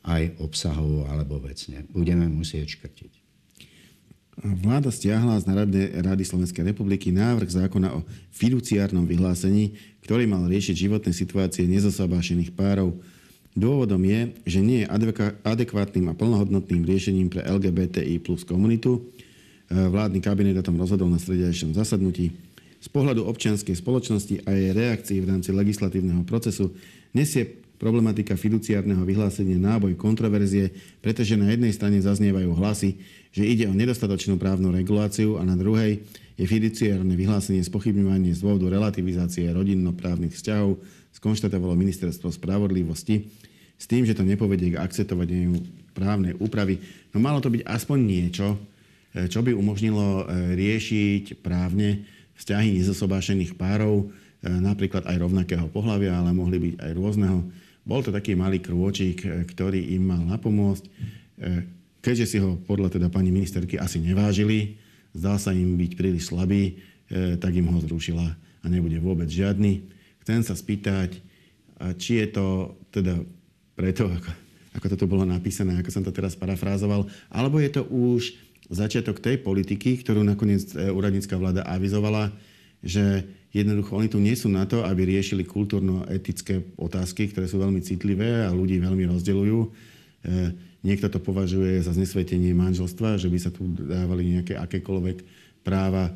aj 0.06 0.38
obsahovo 0.38 1.04
alebo 1.10 1.42
vecne. 1.42 1.84
Budeme 1.90 2.30
musieť 2.30 2.78
škrtiť. 2.78 3.12
Vláda 4.38 4.94
stiahla 4.94 5.42
z 5.42 5.50
Národnej 5.50 5.86
rady 5.98 6.22
Slovenskej 6.22 6.62
republiky 6.62 7.10
návrh 7.10 7.50
zákona 7.50 7.98
o 7.98 8.06
fiduciárnom 8.30 9.02
vyhlásení, 9.02 9.74
ktorý 10.06 10.30
mal 10.30 10.46
riešiť 10.46 10.86
životné 10.86 11.10
situácie 11.10 11.66
nezosobášených 11.66 12.54
párov 12.54 12.94
Dôvodom 13.58 13.98
je, 14.06 14.38
že 14.46 14.60
nie 14.62 14.86
je 14.86 14.90
adekvátnym 15.42 16.06
a 16.06 16.14
plnohodnotným 16.14 16.86
riešením 16.86 17.26
pre 17.26 17.42
LGBTI 17.42 18.22
plus 18.22 18.46
komunitu. 18.46 19.02
E, 19.66 19.74
vládny 19.74 20.22
kabinet 20.22 20.54
o 20.54 20.62
tom 20.62 20.78
rozhodol 20.78 21.10
na 21.10 21.18
stredajšom 21.18 21.74
zasadnutí. 21.74 22.30
Z 22.78 22.88
pohľadu 22.94 23.26
občianskej 23.26 23.74
spoločnosti 23.74 24.46
a 24.46 24.54
jej 24.54 24.70
reakcií 24.70 25.18
v 25.18 25.30
rámci 25.34 25.50
legislatívneho 25.50 26.22
procesu 26.22 26.70
nesie 27.10 27.58
problematika 27.78 28.34
fiduciárneho 28.34 29.06
vyhlásenia 29.06 29.58
náboj 29.58 29.94
kontroverzie, 29.94 30.74
pretože 30.98 31.38
na 31.38 31.54
jednej 31.54 31.70
strane 31.70 32.02
zaznievajú 32.02 32.50
hlasy, 32.58 32.98
že 33.30 33.46
ide 33.46 33.70
o 33.70 33.74
nedostatočnú 33.74 34.34
právnu 34.34 34.74
reguláciu 34.74 35.38
a 35.38 35.46
na 35.46 35.54
druhej 35.54 36.02
je 36.38 36.44
fiduciárne 36.46 37.14
vyhlásenie 37.14 37.62
spochybňovanie 37.62 38.34
z 38.34 38.42
dôvodu 38.42 38.70
relativizácie 38.70 39.46
rodinnoprávnych 39.50 40.34
vzťahov, 40.34 40.78
skonštatovalo 41.14 41.74
Ministerstvo 41.74 42.30
spravodlivosti 42.30 43.26
s 43.78 43.86
tým, 43.86 44.06
že 44.06 44.14
to 44.14 44.26
nepovedie 44.26 44.74
k 44.74 44.82
akceptovaniu 44.82 45.54
právnej 45.94 46.34
úpravy. 46.38 46.78
No 47.14 47.22
malo 47.22 47.38
to 47.38 47.50
byť 47.50 47.62
aspoň 47.62 47.98
niečo, 48.02 48.58
e, 49.14 49.26
čo 49.30 49.42
by 49.42 49.54
umožnilo 49.54 50.26
e, 50.26 50.54
riešiť 50.58 51.42
právne 51.42 52.06
vzťahy 52.38 52.78
nezosobášených 52.78 53.58
párov, 53.58 54.06
e, 54.40 54.48
napríklad 54.48 55.04
aj 55.04 55.16
rovnakého 55.18 55.66
pohľavia, 55.68 56.14
ale 56.16 56.30
mohli 56.30 56.56
byť 56.56 56.74
aj 56.78 56.90
rôzneho. 56.94 57.38
Bol 57.82 58.00
to 58.04 58.14
taký 58.14 58.38
malý 58.38 58.62
krôčik, 58.62 59.24
ktorý 59.24 59.96
im 59.96 60.12
mal 60.12 60.20
napomôcť. 60.20 60.84
Keďže 62.04 62.26
si 62.28 62.36
ho 62.36 62.60
podľa 62.60 63.00
teda 63.00 63.08
pani 63.08 63.32
ministerky 63.32 63.80
asi 63.80 63.96
nevážili, 63.96 64.76
zdal 65.16 65.40
sa 65.40 65.56
im 65.56 65.72
byť 65.80 65.92
príliš 65.96 66.28
slabý, 66.28 66.84
tak 67.40 67.48
im 67.56 67.64
ho 67.72 67.80
zrušila 67.80 68.28
a 68.36 68.66
nebude 68.68 69.00
vôbec 69.00 69.24
žiadny. 69.32 69.88
Chcem 70.20 70.44
sa 70.44 70.52
spýtať, 70.52 71.16
či 71.96 72.20
je 72.20 72.28
to 72.28 72.76
teda 72.92 73.24
preto, 73.72 74.04
ako, 74.04 74.30
ako 74.76 74.86
toto 74.92 75.08
bolo 75.08 75.24
napísané, 75.24 75.80
ako 75.80 75.88
som 75.88 76.04
to 76.04 76.12
teraz 76.12 76.36
parafrázoval, 76.36 77.08
alebo 77.32 77.56
je 77.56 77.70
to 77.72 77.88
už 77.88 78.36
začiatok 78.68 79.20
tej 79.20 79.40
politiky, 79.40 80.00
ktorú 80.04 80.20
nakoniec 80.24 80.72
e, 80.76 80.92
úradnícka 80.92 81.34
vláda 81.40 81.64
avizovala, 81.64 82.32
že 82.84 83.24
jednoducho 83.50 83.96
oni 83.96 84.08
tu 84.12 84.20
nie 84.20 84.36
sú 84.36 84.52
na 84.52 84.68
to, 84.68 84.84
aby 84.84 85.08
riešili 85.08 85.42
kultúrno-etické 85.42 86.76
otázky, 86.76 87.32
ktoré 87.32 87.48
sú 87.48 87.58
veľmi 87.58 87.80
citlivé 87.80 88.44
a 88.44 88.52
ľudí 88.52 88.76
veľmi 88.78 89.08
rozdeľujú. 89.08 89.58
E, 89.64 89.68
niekto 90.84 91.08
to 91.08 91.18
považuje 91.18 91.80
za 91.80 91.96
znesvetenie 91.96 92.52
manželstva, 92.52 93.16
že 93.16 93.32
by 93.32 93.38
sa 93.40 93.50
tu 93.50 93.66
dávali 93.72 94.36
nejaké 94.36 94.54
akékoľvek 94.54 95.18
práva 95.64 96.12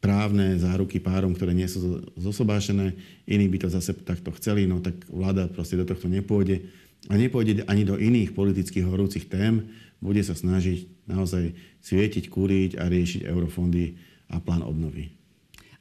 právne 0.00 0.56
záruky 0.56 0.96
párom, 0.96 1.36
ktoré 1.36 1.52
nie 1.52 1.68
sú 1.68 2.00
zosobášené, 2.16 2.96
iní 3.28 3.46
by 3.52 3.58
to 3.60 3.68
zase 3.68 3.92
takto 4.00 4.32
chceli, 4.40 4.64
no 4.64 4.80
tak 4.80 4.96
vláda 5.12 5.44
proste 5.52 5.76
do 5.76 5.84
tohto 5.84 6.08
nepôjde 6.08 6.64
a 7.08 7.16
nepôjde 7.16 7.64
ani 7.68 7.84
do 7.84 8.00
iných 8.00 8.32
politických 8.32 8.84
horúcich 8.84 9.28
tém, 9.28 9.68
bude 10.00 10.24
sa 10.24 10.32
snažiť 10.32 11.08
naozaj 11.08 11.52
svietiť, 11.84 12.32
kúriť 12.32 12.80
a 12.80 12.88
riešiť 12.88 13.28
eurofondy 13.28 13.96
a 14.32 14.40
plán 14.40 14.64
obnovy. 14.64 15.12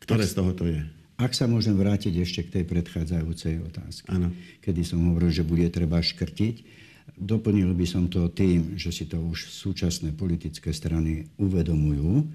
Ktoré 0.04 0.28
ak, 0.28 0.32
z 0.32 0.36
toho 0.36 0.52
to 0.56 0.66
je? 0.68 0.80
Ak 1.20 1.36
sa 1.36 1.48
môžem 1.48 1.76
vrátiť 1.76 2.14
ešte 2.20 2.48
k 2.48 2.54
tej 2.60 2.64
predchádzajúcej 2.68 3.64
otázke, 3.64 4.08
ano. 4.12 4.32
kedy 4.64 4.82
som 4.84 5.04
hovoril, 5.08 5.32
že 5.32 5.48
bude 5.48 5.68
treba 5.72 6.00
škrtiť, 6.00 6.56
doplnil 7.20 7.72
by 7.76 7.86
som 7.88 8.08
to 8.08 8.32
tým, 8.32 8.80
že 8.80 8.92
si 8.96 9.04
to 9.08 9.20
už 9.20 9.52
súčasné 9.52 10.16
politické 10.16 10.72
strany 10.72 11.28
uvedomujú, 11.36 12.28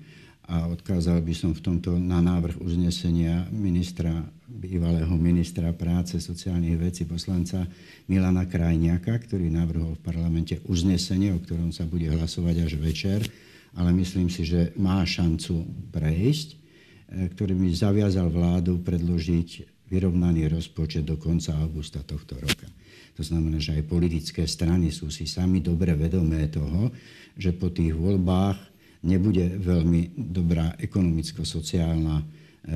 a 0.45 0.69
odkázal 0.69 1.25
by 1.25 1.33
som 1.33 1.57
v 1.57 1.65
tomto 1.65 1.97
na 1.97 2.21
návrh 2.21 2.61
uznesenia 2.61 3.49
ministra, 3.49 4.13
bývalého 4.45 5.13
ministra 5.17 5.73
práce, 5.73 6.21
sociálnych 6.21 6.77
vecí, 6.77 7.09
poslanca 7.09 7.65
Milana 8.13 8.45
Krajniaka, 8.45 9.17
ktorý 9.25 9.49
navrhol 9.49 9.97
v 9.97 10.05
parlamente 10.05 10.61
uznesenie, 10.69 11.33
o 11.33 11.41
ktorom 11.41 11.73
sa 11.73 11.89
bude 11.89 12.13
hlasovať 12.13 12.57
až 12.61 12.73
večer, 12.77 13.25
ale 13.73 13.97
myslím 13.97 14.29
si, 14.29 14.45
že 14.45 14.77
má 14.77 15.01
šancu 15.01 15.65
prejsť, 15.89 16.49
e, 16.53 16.57
ktorý 17.33 17.57
by 17.57 17.67
zaviazal 17.73 18.29
vládu 18.29 18.85
predložiť 18.85 19.49
vyrovnaný 19.89 20.53
rozpočet 20.53 21.09
do 21.09 21.17
konca 21.17 21.57
augusta 21.57 22.05
tohto 22.05 22.37
roka. 22.37 22.69
To 23.17 23.23
znamená, 23.25 23.63
že 23.63 23.81
aj 23.81 23.89
politické 23.89 24.45
strany 24.45 24.93
sú 24.93 25.09
si 25.09 25.25
sami 25.25 25.65
dobre 25.65 25.97
vedomé 25.97 26.53
toho, 26.53 26.93
že 27.39 27.55
po 27.55 27.71
tých 27.71 27.95
voľbách 27.95 28.74
nebude 29.05 29.61
veľmi 29.61 30.17
dobrá 30.17 30.73
ekonomicko-sociálna 30.81 32.17
e, 32.19 32.25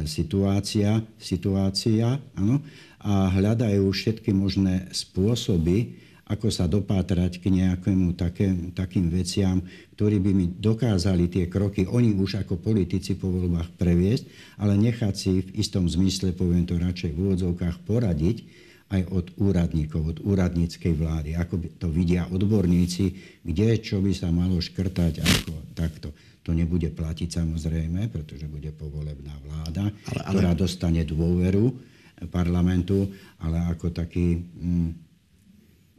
situácia, 0.05 1.01
situácia 1.17 2.21
áno, 2.37 2.61
a 3.01 3.33
hľadajú 3.33 3.89
všetky 3.89 4.31
možné 4.37 4.93
spôsoby, 4.93 5.97
ako 6.29 6.53
sa 6.53 6.69
dopátrať 6.69 7.41
k 7.41 7.49
nejakému 7.49 8.13
také, 8.13 8.53
takým 8.77 9.09
veciam, 9.09 9.65
ktorí 9.97 10.21
by 10.21 10.31
mi 10.37 10.47
dokázali 10.53 11.33
tie 11.33 11.49
kroky, 11.49 11.89
oni 11.89 12.13
už 12.13 12.45
ako 12.45 12.61
politici 12.61 13.17
po 13.17 13.33
voľbách 13.33 13.73
previesť, 13.81 14.29
ale 14.61 14.77
nechať 14.77 15.15
si 15.17 15.41
v 15.41 15.49
istom 15.57 15.89
zmysle, 15.89 16.37
poviem 16.37 16.69
to 16.69 16.77
radšej 16.77 17.17
v 17.17 17.19
úvodzovkách, 17.33 17.81
poradiť 17.89 18.68
aj 18.89 19.03
od 19.13 19.27
úradníkov, 19.37 20.01
od 20.17 20.19
úradníckej 20.25 20.97
vlády, 20.97 21.37
ako 21.37 21.61
to 21.77 21.93
vidia 21.93 22.25
odborníci, 22.33 23.13
kde 23.45 23.77
čo 23.85 24.01
by 24.01 24.17
sa 24.17 24.33
malo 24.33 24.57
škrtať, 24.57 25.21
ako 25.21 25.53
takto. 25.77 26.09
To 26.49 26.57
nebude 26.57 26.89
platiť 26.89 27.29
samozrejme, 27.29 28.09
pretože 28.09 28.49
bude 28.49 28.73
povolebná 28.73 29.37
vláda, 29.45 29.93
ale, 29.93 30.21
ale... 30.25 30.33
ktorá 30.33 30.51
dostane 30.57 31.05
dôveru 31.05 31.69
parlamentu, 32.33 33.13
ale 33.45 33.61
ako 33.69 33.93
taký, 33.93 34.41
mm, 34.41 34.91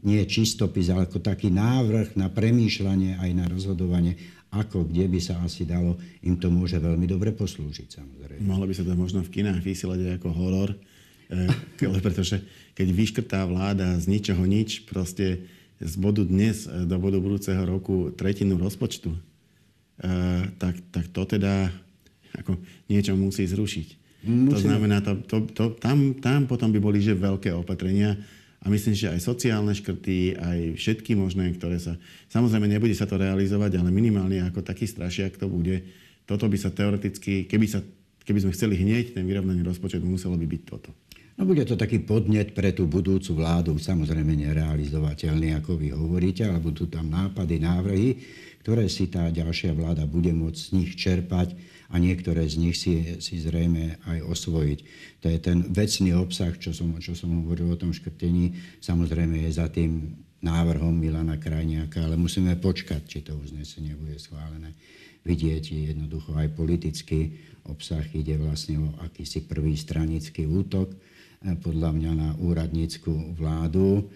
nie 0.10 0.22
čistopis, 0.26 0.90
ale 0.90 1.06
ako 1.06 1.22
taký 1.22 1.54
návrh 1.54 2.18
na 2.18 2.34
premýšľanie 2.34 3.22
aj 3.22 3.32
na 3.38 3.46
rozhodovanie, 3.46 4.18
ako, 4.50 4.90
kde 4.90 5.06
by 5.06 5.20
sa 5.22 5.38
asi 5.46 5.70
dalo, 5.70 6.02
im 6.26 6.42
to 6.42 6.50
môže 6.50 6.82
veľmi 6.82 7.06
dobre 7.06 7.30
poslúžiť 7.38 8.02
samozrejme. 8.02 8.42
Mohlo 8.42 8.66
by 8.66 8.74
sa 8.74 8.82
to 8.82 8.98
možno 8.98 9.22
v 9.22 9.30
kinách 9.30 9.62
vysielať 9.62 10.00
aj 10.02 10.14
ako 10.18 10.30
horor, 10.34 10.70
pretože 12.06 12.42
keď 12.74 12.88
vyškrtá 12.90 13.46
vláda 13.46 13.96
z 14.02 14.06
ničoho 14.10 14.44
nič, 14.44 14.90
proste 14.90 15.46
z 15.80 15.94
bodu 15.96 16.26
dnes 16.26 16.68
do 16.68 16.96
bodu 17.00 17.22
budúceho 17.22 17.64
roku 17.64 18.12
tretinu 18.12 18.60
rozpočtu, 18.60 19.14
Eh, 20.00 20.44
tak, 20.56 20.80
tak 20.96 21.12
to 21.12 21.28
teda 21.28 21.68
ako 22.40 22.56
niečo 22.88 23.20
musí 23.20 23.44
zrušiť. 23.44 23.88
Musíme. 24.24 24.48
To 24.48 24.58
znamená, 24.64 24.98
to, 25.04 25.20
to, 25.28 25.38
to, 25.52 25.76
tam, 25.76 26.16
tam 26.24 26.48
potom 26.48 26.72
by 26.72 26.80
boli 26.80 27.04
že 27.04 27.20
veľké 27.20 27.52
opatrenia 27.52 28.16
a 28.64 28.72
myslím, 28.72 28.96
že 28.96 29.12
aj 29.12 29.20
sociálne 29.20 29.76
škrty, 29.76 30.40
aj 30.40 30.60
všetky 30.80 31.20
možné, 31.20 31.52
ktoré 31.52 31.84
sa... 31.84 32.00
Samozrejme, 32.32 32.72
nebude 32.72 32.96
sa 32.96 33.08
to 33.08 33.20
realizovať, 33.20 33.76
ale 33.76 33.92
minimálne 33.92 34.40
ako 34.40 34.64
taký 34.64 34.88
strašiak 34.88 35.36
to 35.36 35.52
bude. 35.52 35.84
Toto 36.24 36.48
by 36.48 36.56
sa 36.56 36.72
teoreticky, 36.72 37.44
keby, 37.44 37.68
sa, 37.68 37.84
keby 38.24 38.40
sme 38.48 38.56
chceli 38.56 38.80
hnieť 38.80 39.20
ten 39.20 39.28
vyrovnaný 39.28 39.68
rozpočet, 39.68 40.00
muselo 40.00 40.40
by 40.40 40.48
byť 40.48 40.62
toto. 40.64 40.96
No 41.40 41.48
bude 41.48 41.64
to 41.64 41.80
taký 41.80 42.04
podnet 42.04 42.52
pre 42.52 42.76
tú 42.76 42.84
budúcu 42.84 43.40
vládu, 43.40 43.80
samozrejme 43.80 44.36
nerealizovateľný, 44.44 45.56
ako 45.56 45.80
vy 45.80 45.96
hovoríte, 45.96 46.44
ale 46.44 46.60
budú 46.60 46.92
tam 46.92 47.08
nápady, 47.08 47.64
návrhy 47.64 48.10
ktoré 48.60 48.92
si 48.92 49.08
tá 49.08 49.32
ďalšia 49.32 49.74
vláda 49.74 50.04
bude 50.04 50.30
môcť 50.36 50.60
z 50.60 50.70
nich 50.76 50.92
čerpať 51.00 51.56
a 51.90 51.98
niektoré 51.98 52.46
z 52.46 52.56
nich 52.60 52.78
si, 52.78 53.18
si 53.18 53.42
zrejme 53.42 53.98
aj 54.06 54.20
osvojiť. 54.30 54.80
To 55.24 55.28
je 55.32 55.40
ten 55.40 55.66
vecný 55.74 56.14
obsah, 56.14 56.54
čo 56.60 56.76
som, 56.76 56.94
čo 57.00 57.16
som 57.16 57.34
hovoril 57.42 57.72
o 57.72 57.80
tom 57.80 57.96
škrtení, 57.96 58.54
samozrejme 58.84 59.48
je 59.48 59.52
za 59.58 59.72
tým 59.72 60.14
návrhom 60.46 60.94
Milana 60.94 61.42
Krajniaka, 61.42 62.06
ale 62.06 62.20
musíme 62.20 62.54
počkať, 62.60 63.02
či 63.10 63.20
to 63.26 63.34
uznesenie 63.40 63.96
bude 63.98 64.22
schválené. 64.22 64.76
Vidieť 65.26 65.96
jednoducho 65.96 66.38
aj 66.38 66.54
politický 66.54 67.36
obsah, 67.68 68.06
ide 68.14 68.38
vlastne 68.38 68.86
o 68.86 68.88
akýsi 69.02 69.50
prvý 69.50 69.76
stranický 69.76 70.46
útok, 70.46 70.94
podľa 71.40 71.90
mňa 71.96 72.12
na 72.16 72.30
úradnícku 72.40 73.36
vládu 73.36 74.08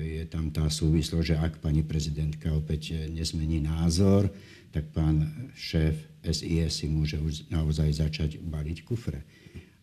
je 0.00 0.24
tam 0.26 0.50
tá 0.50 0.66
súvislosť, 0.70 1.26
že 1.26 1.36
ak 1.36 1.62
pani 1.62 1.82
prezidentka 1.82 2.50
opäť 2.54 3.10
nezmení 3.10 3.62
názor, 3.62 4.30
tak 4.70 4.90
pán 4.90 5.50
šéf 5.54 5.94
SIS 6.26 6.82
si 6.82 6.86
môže 6.90 7.18
už 7.22 7.46
naozaj 7.48 7.94
začať 7.96 8.30
baliť 8.42 8.78
kufre. 8.82 9.22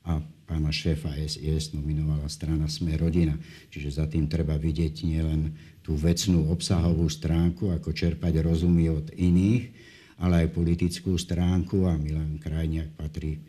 A 0.04 0.20
pána 0.44 0.68
šéfa 0.68 1.16
SIS 1.16 1.72
nominovala 1.72 2.28
strana 2.28 2.68
Sme 2.68 3.00
rodina. 3.00 3.40
Čiže 3.72 4.04
za 4.04 4.06
tým 4.12 4.28
treba 4.28 4.60
vidieť 4.60 5.08
nielen 5.08 5.56
tú 5.80 5.96
vecnú 5.96 6.52
obsahovú 6.52 7.08
stránku, 7.08 7.72
ako 7.72 7.96
čerpať 7.96 8.44
rozumy 8.44 8.92
od 8.92 9.08
iných, 9.16 9.72
ale 10.20 10.44
aj 10.44 10.56
politickú 10.56 11.16
stránku 11.16 11.88
a 11.88 11.96
Milan 11.96 12.36
Krajniak 12.40 12.92
patrí 13.00 13.40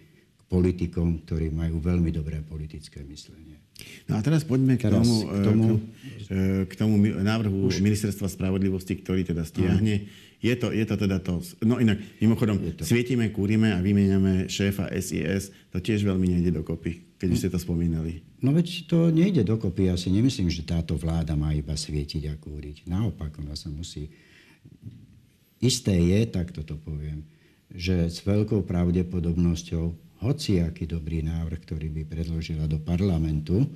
politikom, 0.54 1.26
ktorí 1.26 1.50
majú 1.50 1.82
veľmi 1.82 2.14
dobré 2.14 2.38
politické 2.46 3.02
myslenie. 3.02 3.58
No 4.06 4.14
a 4.14 4.20
teraz 4.22 4.46
poďme 4.46 4.78
k 4.78 4.86
teraz 4.86 5.02
tomu, 5.02 5.16
k 5.26 5.38
tomu, 5.42 5.66
k 6.70 6.72
tomu 6.78 6.94
návrhu 7.26 7.66
už. 7.66 7.82
Ministerstva 7.82 8.30
spravodlivosti, 8.30 8.94
ktorý 9.02 9.26
teda 9.26 9.42
stiahne. 9.42 10.06
Je 10.38 10.54
to, 10.54 10.70
je 10.70 10.84
to 10.84 10.94
teda 10.94 11.18
to... 11.24 11.40
No 11.64 11.80
inak, 11.80 11.98
mimochodom, 12.20 12.60
svietime, 12.84 13.32
kúrime 13.32 13.72
a 13.72 13.80
vymeniame 13.80 14.44
šéfa 14.46 14.92
SIS. 14.92 15.50
To 15.72 15.80
tiež 15.80 16.04
veľmi 16.04 16.36
nejde 16.36 16.52
dokopy, 16.52 17.16
keď 17.16 17.28
no. 17.32 17.36
ste 17.40 17.48
to 17.48 17.58
spomínali. 17.58 18.20
No 18.44 18.52
veď 18.52 18.84
to 18.84 19.08
nejde 19.08 19.40
dokopy. 19.40 19.88
Ja 19.88 19.96
si 19.96 20.12
nemyslím, 20.12 20.52
že 20.52 20.68
táto 20.68 21.00
vláda 21.00 21.32
má 21.32 21.56
iba 21.56 21.72
svietiť 21.72 22.28
a 22.28 22.34
kúriť. 22.36 22.84
Naopak, 22.86 23.40
ona 23.40 23.56
sa 23.56 23.72
musí... 23.72 24.12
Isté 25.64 25.96
je, 25.96 26.28
tak 26.28 26.52
toto 26.52 26.76
poviem, 26.76 27.24
že 27.72 28.12
s 28.12 28.20
veľkou 28.20 28.68
pravdepodobnosťou 28.68 30.13
hociaký 30.24 30.88
dobrý 30.88 31.20
návrh, 31.20 31.60
ktorý 31.60 31.92
by 31.92 32.02
predložila 32.08 32.64
do 32.64 32.80
parlamentu, 32.80 33.68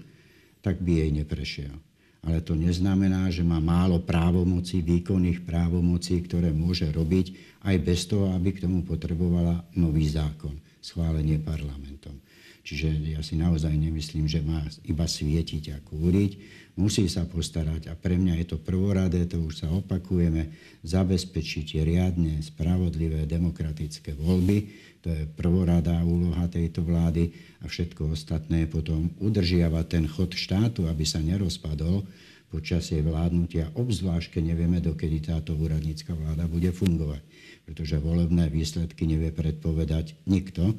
tak 0.64 0.80
by 0.80 1.04
jej 1.04 1.10
neprešiel. 1.12 1.76
Ale 2.24 2.42
to 2.42 2.58
neznamená, 2.58 3.30
že 3.30 3.46
má 3.46 3.62
málo 3.62 4.02
právomocí, 4.02 4.82
výkonných 4.82 5.46
právomocí, 5.46 6.18
ktoré 6.24 6.50
môže 6.50 6.88
robiť 6.90 7.36
aj 7.62 7.76
bez 7.78 8.10
toho, 8.10 8.34
aby 8.34 8.56
k 8.56 8.66
tomu 8.66 8.82
potrebovala 8.82 9.62
nový 9.78 10.10
zákon, 10.10 10.56
schválenie 10.82 11.38
parlamentom. 11.38 12.16
Čiže 12.66 13.16
ja 13.16 13.20
si 13.24 13.38
naozaj 13.38 13.72
nemyslím, 13.72 14.28
že 14.28 14.44
má 14.44 14.60
iba 14.84 15.08
svietiť 15.08 15.64
a 15.72 15.78
kúriť. 15.80 16.32
Musí 16.78 17.10
sa 17.10 17.26
postarať 17.26 17.90
a 17.90 17.98
pre 17.98 18.14
mňa 18.14 18.38
je 18.44 18.46
to 18.54 18.58
prvoradé, 18.62 19.26
to 19.26 19.42
už 19.42 19.66
sa 19.66 19.68
opakujeme, 19.72 20.54
zabezpečiť 20.86 21.82
riadne, 21.82 22.38
spravodlivé, 22.38 23.26
demokratické 23.26 24.14
voľby. 24.14 24.70
To 25.02 25.10
je 25.10 25.26
prvoradá 25.26 25.98
úloha 26.06 26.46
tejto 26.46 26.86
vlády 26.86 27.34
a 27.62 27.66
všetko 27.66 28.14
ostatné 28.14 28.70
potom 28.70 29.10
udržiavať 29.18 29.84
ten 29.90 30.04
chod 30.06 30.38
štátu, 30.38 30.86
aby 30.86 31.02
sa 31.02 31.18
nerozpadol 31.18 32.06
počas 32.48 32.88
jej 32.88 33.04
vládnutia, 33.04 33.68
obzvlášť 33.76 34.40
keď 34.40 34.56
nevieme, 34.56 34.80
dokedy 34.80 35.20
táto 35.20 35.52
úradnícka 35.52 36.16
vláda 36.16 36.48
bude 36.48 36.72
fungovať. 36.72 37.20
Pretože 37.68 38.00
volebné 38.00 38.48
výsledky 38.48 39.04
nevie 39.04 39.28
predpovedať 39.28 40.16
nikto 40.24 40.72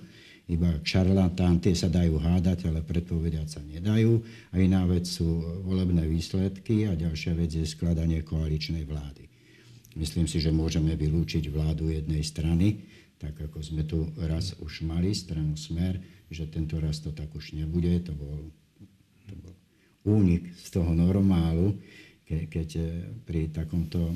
iba 0.49 0.81
šarlatán, 0.81 1.61
tie 1.61 1.77
sa 1.77 1.85
dajú 1.87 2.17
hádať, 2.17 2.65
ale 2.65 2.81
predpovedať 2.81 3.47
sa 3.47 3.61
nedajú. 3.61 4.17
A 4.49 4.57
iná 4.57 4.81
vec 4.89 5.05
sú 5.05 5.45
volebné 5.61 6.09
výsledky 6.09 6.89
a 6.89 6.97
ďalšia 6.97 7.37
vec 7.37 7.53
je 7.53 7.65
skladanie 7.69 8.25
koaličnej 8.25 8.81
vlády. 8.83 9.29
Myslím 9.93 10.25
si, 10.25 10.41
že 10.41 10.49
môžeme 10.49 10.97
vylúčiť 10.97 11.49
vládu 11.53 11.93
jednej 11.93 12.25
strany, 12.25 12.81
tak 13.21 13.37
ako 13.37 13.61
sme 13.61 13.85
tu 13.85 14.09
raz 14.17 14.57
už 14.57 14.87
mali, 14.89 15.13
stranu 15.13 15.53
Smer, 15.53 16.01
že 16.33 16.49
tento 16.49 16.81
raz 16.81 16.97
to 17.03 17.13
tak 17.13 17.29
už 17.35 17.53
nebude. 17.53 18.01
To 18.09 18.13
bol, 18.17 18.49
to 19.29 19.35
bol 19.37 19.53
únik 20.07 20.49
z 20.55 20.67
toho 20.81 20.95
normálu, 20.95 21.77
ke, 22.29 22.45
keď 22.45 22.69
eh, 22.77 22.85
pri 23.25 23.49
takomto 23.49 24.13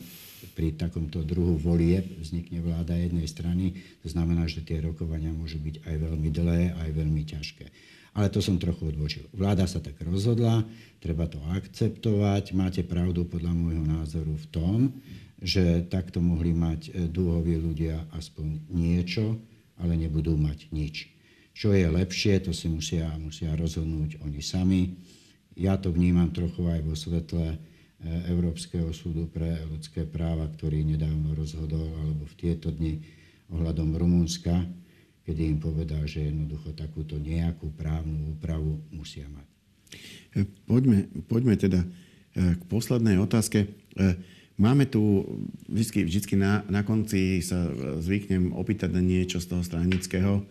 pri 0.54 0.76
takomto 0.76 1.24
druhu 1.24 1.56
volieb 1.56 2.04
vznikne 2.20 2.60
vláda 2.60 2.94
jednej 3.00 3.26
strany. 3.26 3.80
To 4.04 4.08
znamená, 4.12 4.46
že 4.46 4.62
tie 4.62 4.84
rokovania 4.84 5.32
môžu 5.32 5.58
byť 5.64 5.88
aj 5.88 5.96
veľmi 5.98 6.30
dlhé, 6.30 6.64
aj 6.78 6.90
veľmi 6.94 7.24
ťažké. 7.24 7.66
Ale 8.14 8.30
to 8.30 8.46
som 8.46 8.62
trochu 8.62 8.94
odbočil. 8.94 9.26
Vláda 9.34 9.66
sa 9.66 9.82
tak 9.82 9.98
rozhodla, 10.06 10.62
treba 11.02 11.26
to 11.26 11.42
akceptovať. 11.50 12.54
Máte 12.54 12.86
pravdu 12.86 13.26
podľa 13.26 13.58
môjho 13.58 13.82
názoru 13.82 14.38
v 14.38 14.48
tom, 14.54 14.80
že 15.42 15.90
takto 15.90 16.22
mohli 16.22 16.54
mať 16.54 16.94
e, 16.94 17.10
dúhoví 17.10 17.58
ľudia 17.58 18.06
aspoň 18.14 18.70
niečo, 18.70 19.42
ale 19.82 19.98
nebudú 19.98 20.38
mať 20.38 20.70
nič. 20.70 21.10
Čo 21.58 21.74
je 21.74 21.90
lepšie, 21.90 22.46
to 22.46 22.54
si 22.54 22.70
musia, 22.70 23.10
musia 23.18 23.50
rozhodnúť 23.58 24.22
oni 24.22 24.42
sami. 24.46 24.94
Ja 25.58 25.82
to 25.82 25.90
vnímam 25.90 26.30
trochu 26.30 26.70
aj 26.70 26.82
vo 26.86 26.94
svetle 26.94 27.58
Európskeho 28.04 28.92
súdu 28.92 29.32
pre 29.32 29.64
ľudské 29.72 30.04
práva, 30.04 30.48
ktorý 30.52 30.84
nedávno 30.84 31.32
rozhodol, 31.32 31.88
alebo 32.04 32.28
v 32.28 32.36
tieto 32.36 32.68
dni 32.68 33.00
ohľadom 33.48 33.96
Rumunska, 33.96 34.68
kedy 35.24 35.56
im 35.56 35.60
povedal, 35.64 36.04
že 36.04 36.28
jednoducho 36.28 36.76
takúto 36.76 37.16
nejakú 37.16 37.72
právnu 37.80 38.36
úpravu 38.36 38.84
musia 38.92 39.24
mať. 39.32 39.48
Poďme, 40.68 41.08
poďme 41.30 41.56
teda 41.56 41.80
e, 41.86 41.88
k 42.60 42.62
poslednej 42.68 43.22
otázke. 43.22 43.64
E, 43.64 43.68
máme 44.60 44.84
tu, 44.90 45.24
vždy, 45.72 46.10
vždy 46.10 46.36
na, 46.36 46.66
na 46.68 46.82
konci 46.84 47.40
sa 47.40 47.70
zvyknem 48.02 48.52
opýtať 48.52 48.92
na 48.92 49.00
niečo 49.00 49.40
z 49.40 49.48
toho 49.48 49.64
stranického. 49.64 50.42
E, 50.42 50.44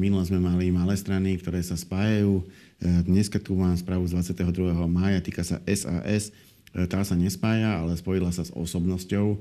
minule 0.00 0.24
sme 0.26 0.42
mali 0.42 0.72
malé 0.74 0.98
strany, 0.98 1.38
ktoré 1.38 1.62
sa 1.62 1.78
spájajú. 1.78 2.42
Dneska 2.82 3.38
tu 3.38 3.54
mám 3.54 3.78
správu 3.78 4.02
z 4.10 4.18
22. 4.34 4.74
mája, 4.90 5.22
týka 5.22 5.46
sa 5.46 5.62
SAS 5.70 6.34
E, 6.34 6.51
tá 6.72 7.04
sa 7.04 7.12
nespája, 7.12 7.84
ale 7.84 7.92
spojila 8.00 8.32
sa 8.32 8.48
s 8.48 8.52
osobnosťou, 8.52 9.26
e, 9.28 9.38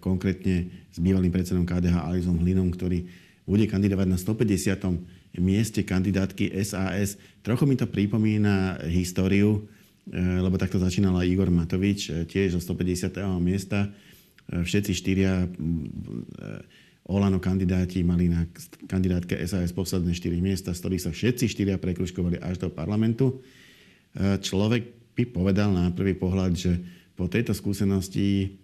konkrétne 0.00 0.72
s 0.88 0.96
bývalým 0.96 1.28
predsedom 1.28 1.68
KDH 1.68 2.08
Alizom 2.08 2.40
Hlinom, 2.40 2.72
ktorý 2.72 3.04
bude 3.44 3.68
kandidovať 3.68 4.06
na 4.08 4.18
150. 4.18 5.04
mieste 5.36 5.84
kandidátky 5.84 6.48
SAS. 6.64 7.20
Trochu 7.44 7.68
mi 7.68 7.76
to 7.76 7.84
pripomína 7.84 8.80
históriu, 8.88 9.68
e, 10.08 10.16
lebo 10.16 10.56
takto 10.56 10.80
začínala 10.80 11.28
Igor 11.28 11.52
Matovič, 11.52 12.24
tiež 12.24 12.56
zo 12.56 12.60
150. 12.64 13.20
miesta. 13.36 13.92
Všetci 14.46 14.94
štyria 14.94 15.42
Olano 17.10 17.42
kandidáti 17.42 18.06
mali 18.06 18.30
na 18.30 18.46
kandidátke 18.86 19.34
SAS 19.42 19.74
posledné 19.74 20.14
4 20.14 20.38
miesta, 20.38 20.70
z 20.70 20.80
ktorých 20.86 21.02
sa 21.02 21.10
všetci 21.10 21.44
štyria 21.50 21.76
prekruškovali 21.82 22.38
až 22.38 22.62
do 22.62 22.68
parlamentu. 22.70 23.42
človek 24.14 25.05
by 25.16 25.24
povedal 25.32 25.72
na 25.72 25.88
prvý 25.90 26.12
pohľad, 26.12 26.52
že 26.52 26.72
po 27.16 27.26
tejto 27.26 27.56
skúsenosti 27.56 28.60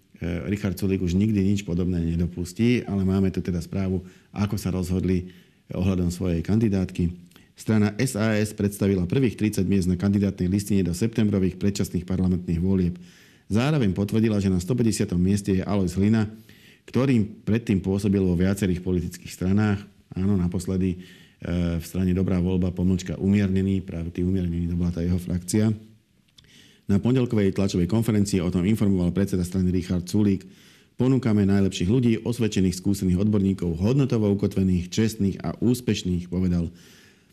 Richard 0.47 0.77
Sulík 0.77 1.03
už 1.03 1.17
nikdy 1.17 1.41
nič 1.41 1.65
podobné 1.67 1.99
nedopustí, 1.99 2.85
ale 2.85 3.03
máme 3.03 3.33
tu 3.33 3.43
teda 3.43 3.59
správu, 3.59 4.05
ako 4.31 4.55
sa 4.55 4.71
rozhodli 4.71 5.33
ohľadom 5.73 6.13
svojej 6.13 6.45
kandidátky. 6.45 7.11
Strana 7.53 7.93
SAS 8.01 8.53
predstavila 8.53 9.05
prvých 9.05 9.37
30 9.37 9.65
miest 9.69 9.87
na 9.89 9.97
kandidátnej 9.97 10.49
listine 10.49 10.81
do 10.81 10.93
septembrových 10.93 11.61
predčasných 11.61 12.05
parlamentných 12.05 12.61
volieb. 12.61 12.97
Zároveň 13.51 13.93
potvrdila, 13.93 14.41
že 14.41 14.49
na 14.49 14.57
150. 14.57 15.13
mieste 15.19 15.61
je 15.61 15.63
Alois 15.65 15.93
Hlina, 15.93 16.25
ktorým 16.89 17.45
predtým 17.45 17.79
pôsobil 17.79 18.19
vo 18.19 18.33
viacerých 18.33 18.81
politických 18.81 19.29
stranách. 19.29 19.85
Áno, 20.17 20.33
naposledy 20.33 20.97
e, 20.97 20.97
v 21.77 21.85
strane 21.85 22.11
Dobrá 22.17 22.41
voľba 22.41 22.73
pomlčka 22.73 23.21
umiernený, 23.21 23.85
práve 23.85 24.09
tý 24.09 24.25
umiernený 24.25 24.73
to 24.73 24.75
bola 24.79 24.89
tá 24.89 25.05
jeho 25.05 25.21
frakcia. 25.21 25.69
Na 26.87 26.99
pondelkovej 26.99 27.55
tlačovej 27.55 27.87
konferencii 27.87 28.43
o 28.43 28.51
tom 28.51 28.67
informoval 28.67 29.15
predseda 29.15 29.47
strany 29.47 29.71
Richard 29.71 30.03
Sulík. 30.03 30.43
Ponúkame 30.99 31.47
najlepších 31.47 31.89
ľudí, 31.89 32.21
osvedčených 32.21 32.77
skúsených 32.77 33.23
odborníkov, 33.23 33.81
hodnotovo 33.81 34.29
ukotvených, 34.35 34.91
čestných 34.91 35.41
a 35.41 35.55
úspešných, 35.57 36.27
povedal. 36.27 36.69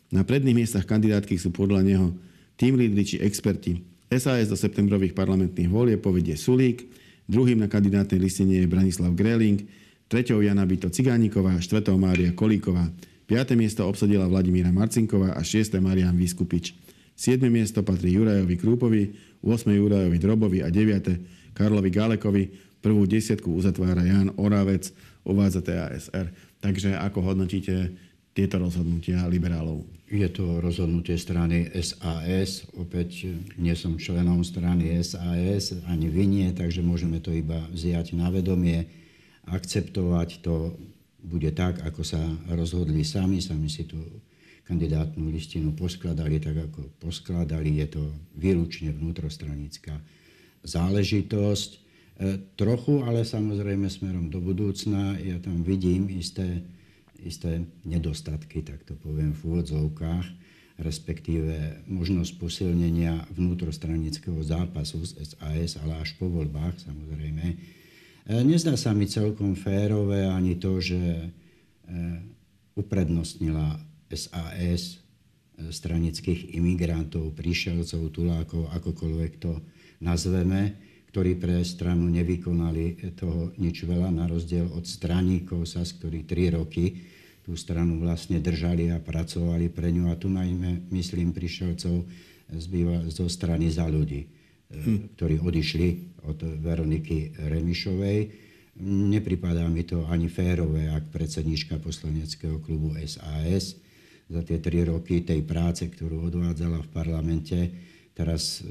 Na 0.09 0.25
predných 0.25 0.57
miestach 0.65 0.87
kandidátky 0.87 1.37
sú 1.37 1.53
podľa 1.53 1.83
neho 1.83 2.07
tým 2.57 2.79
lídry 2.79 3.03
či 3.05 3.15
experti. 3.21 3.83
SAS 4.11 4.51
do 4.51 4.59
septembrových 4.59 5.15
parlamentných 5.15 5.71
volie 5.71 5.95
povedie 5.95 6.35
Sulík, 6.35 6.83
druhým 7.27 7.63
na 7.63 7.71
kandidátnej 7.71 8.19
listine 8.19 8.59
je 8.59 8.67
Branislav 8.67 9.15
Greling, 9.15 9.63
treťou 10.11 10.43
Jana 10.43 10.67
Bito 10.67 10.91
Cigániková, 10.91 11.55
štvrtou 11.63 11.95
Mária 11.95 12.35
Kolíková. 12.35 12.91
Piaté 13.23 13.55
miesto 13.55 13.87
obsadila 13.87 14.27
Vladimíra 14.27 14.67
Marcinková 14.75 15.31
a 15.31 15.39
šiesté 15.39 15.79
Marian 15.79 16.19
Vyskupič. 16.19 16.75
Siedme 17.15 17.53
miesto 17.53 17.85
patrí 17.85 18.17
Jurajovi 18.17 18.55
Krúpovi, 18.57 19.03
8. 19.45 19.69
Jurajovi 19.69 20.17
Drobovi 20.17 20.59
a 20.65 20.69
9. 20.73 21.53
Karlovi 21.53 21.89
Galekovi. 21.89 22.43
Prvú 22.81 23.05
desiatku 23.05 23.53
uzatvára 23.53 24.01
Jan 24.01 24.33
Oravec, 24.41 24.89
uvádza 25.21 25.61
TASR. 25.61 26.33
Takže 26.57 26.97
ako 26.97 27.21
hodnotíte 27.21 27.93
tieto 28.33 28.57
rozhodnutia 28.57 29.21
liberálov? 29.29 29.85
Je 30.09 30.25
to 30.33 30.59
rozhodnutie 30.59 31.15
strany 31.15 31.69
SAS. 31.77 32.65
Opäť 32.73 33.29
nie 33.55 33.75
som 33.77 34.01
členom 34.01 34.41
strany 34.41 34.97
SAS, 35.05 35.77
ani 35.85 36.09
vy 36.09 36.25
nie, 36.25 36.47
takže 36.51 36.81
môžeme 36.81 37.21
to 37.21 37.31
iba 37.31 37.63
vziať 37.69 38.17
na 38.17 38.33
vedomie, 38.33 38.89
akceptovať 39.45 40.41
to 40.41 40.73
bude 41.21 41.53
tak, 41.53 41.85
ako 41.85 42.01
sa 42.01 42.19
rozhodli 42.49 43.05
sami. 43.05 43.39
Sami 43.39 43.69
si 43.69 43.85
tú 43.85 44.01
kandidátnu 44.71 45.27
listinu 45.27 45.75
poskladali 45.75 46.39
tak, 46.39 46.71
ako 46.71 46.87
poskladali. 47.03 47.83
Je 47.83 47.91
to 47.91 48.03
výlučne 48.39 48.95
vnútrostranická 48.95 49.99
záležitosť. 50.63 51.71
E, 51.75 51.79
trochu, 52.55 53.03
ale 53.03 53.27
samozrejme 53.27 53.91
smerom 53.91 54.31
do 54.31 54.39
budúcna, 54.39 55.19
ja 55.19 55.43
tam 55.43 55.67
vidím 55.67 56.07
isté 56.07 56.63
isté 57.21 57.65
nedostatky, 57.85 58.65
tak 58.65 58.81
to 58.83 58.97
poviem 58.97 59.33
v 59.37 59.41
úvodzovkách, 59.45 60.25
respektíve 60.81 61.85
možnosť 61.85 62.41
posilnenia 62.41 63.29
vnútrostranického 63.37 64.41
zápasu 64.41 65.05
z 65.05 65.21
SAS, 65.29 65.77
ale 65.77 66.01
až 66.01 66.17
po 66.17 66.25
voľbách 66.25 66.81
samozrejme. 66.81 67.45
E, 67.45 67.55
nezdá 68.41 68.73
sa 68.73 68.97
mi 68.97 69.05
celkom 69.05 69.53
férové 69.53 70.25
ani 70.25 70.57
to, 70.57 70.81
že 70.81 70.97
e, 70.97 71.27
uprednostnila 72.73 73.77
SAS 74.11 74.99
e, 75.57 75.71
stranických 75.71 76.55
imigrantov, 76.55 77.33
prišelcov, 77.33 78.11
tulákov, 78.11 78.71
akokoľvek 78.75 79.31
to 79.39 79.59
nazveme, 80.03 80.75
ktorí 81.11 81.35
pre 81.35 81.59
stranu 81.67 82.07
nevykonali 82.07 83.15
toho 83.19 83.51
nič 83.59 83.83
veľa, 83.83 84.15
na 84.15 84.31
rozdiel 84.31 84.71
od 84.71 84.87
straníkov 84.87 85.67
sa, 85.67 85.83
z 85.83 85.99
ktorých 85.99 86.25
tri 86.25 86.47
roky 86.47 86.85
tú 87.41 87.57
stranu 87.57 87.99
vlastne 87.99 88.39
držali 88.39 88.93
a 88.93 89.01
pracovali 89.01 89.67
pre 89.67 89.91
ňu. 89.91 90.07
A 90.07 90.15
tu 90.15 90.31
najmä, 90.31 90.87
myslím, 90.93 91.35
prišelcov 91.35 92.05
zbýva 92.47 93.11
zo 93.11 93.27
strany 93.27 93.67
za 93.67 93.87
ľudí, 93.91 94.29
hm. 94.71 95.19
ktorí 95.19 95.43
odišli 95.43 95.87
od 96.31 96.39
Veroniky 96.63 97.35
Remišovej. 97.35 98.19
Nepripadá 98.81 99.67
mi 99.67 99.83
to 99.83 100.07
ani 100.07 100.31
férové, 100.31 100.87
ak 100.87 101.11
predsednička 101.11 101.75
poslaneckého 101.83 102.63
klubu 102.63 102.95
SAS 103.03 103.75
za 104.31 104.41
tie 104.47 104.63
tri 104.63 104.87
roky 104.87 105.27
tej 105.27 105.43
práce, 105.43 105.91
ktorú 105.91 106.31
odvádzala 106.31 106.79
v 106.87 106.91
parlamente, 106.95 107.59
teraz 108.15 108.63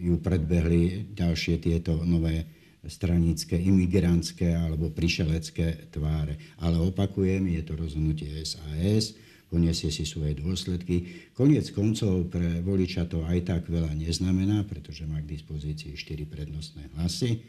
ju 0.00 0.20
predbehli 0.20 1.16
ďalšie 1.16 1.56
tieto 1.56 2.04
nové 2.04 2.44
stranické, 2.86 3.58
imigrantské 3.58 4.54
alebo 4.54 4.92
prišelecké 4.94 5.90
tváre. 5.90 6.38
Ale 6.62 6.78
opakujem, 6.78 7.48
je 7.50 7.62
to 7.66 7.72
rozhodnutie 7.74 8.30
SAS, 8.46 9.16
poniesie 9.50 9.90
si 9.90 10.06
svoje 10.06 10.38
dôsledky. 10.38 11.28
Koniec 11.34 11.70
koncov 11.74 12.30
pre 12.30 12.62
voliča 12.62 13.08
to 13.10 13.26
aj 13.26 13.46
tak 13.46 13.62
veľa 13.66 13.90
neznamená, 13.94 14.62
pretože 14.68 15.06
má 15.06 15.18
k 15.22 15.32
dispozícii 15.34 15.98
4 15.98 16.26
prednostné 16.30 16.92
hlasy 16.94 17.42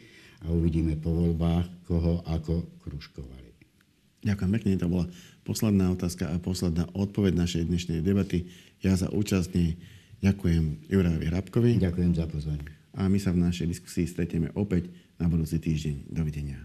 a 0.46 0.54
uvidíme 0.54 0.98
po 0.98 1.14
voľbách, 1.14 1.86
koho 1.90 2.22
ako 2.26 2.82
kružkovali. 2.82 3.50
Ďakujem 4.26 4.52
pekne, 4.58 4.82
to 4.82 4.90
bola 4.90 5.06
posledná 5.48 5.96
otázka 5.96 6.28
a 6.28 6.36
posledná 6.44 6.84
odpoveď 6.92 7.40
našej 7.40 7.64
dnešnej 7.72 8.04
debaty. 8.04 8.52
Ja 8.84 9.00
za 9.00 9.08
účastne 9.08 9.80
ďakujem 10.20 10.92
Jurajovi 10.92 11.26
Hrabkovi. 11.32 11.72
Ďakujem 11.80 12.12
za 12.20 12.28
pozvanie. 12.28 12.68
A 13.00 13.08
my 13.08 13.16
sa 13.16 13.32
v 13.32 13.48
našej 13.48 13.72
diskusii 13.72 14.04
stretieme 14.04 14.52
opäť 14.60 14.92
na 15.16 15.32
budúci 15.32 15.56
týždeň. 15.64 16.12
Dovidenia. 16.12 16.60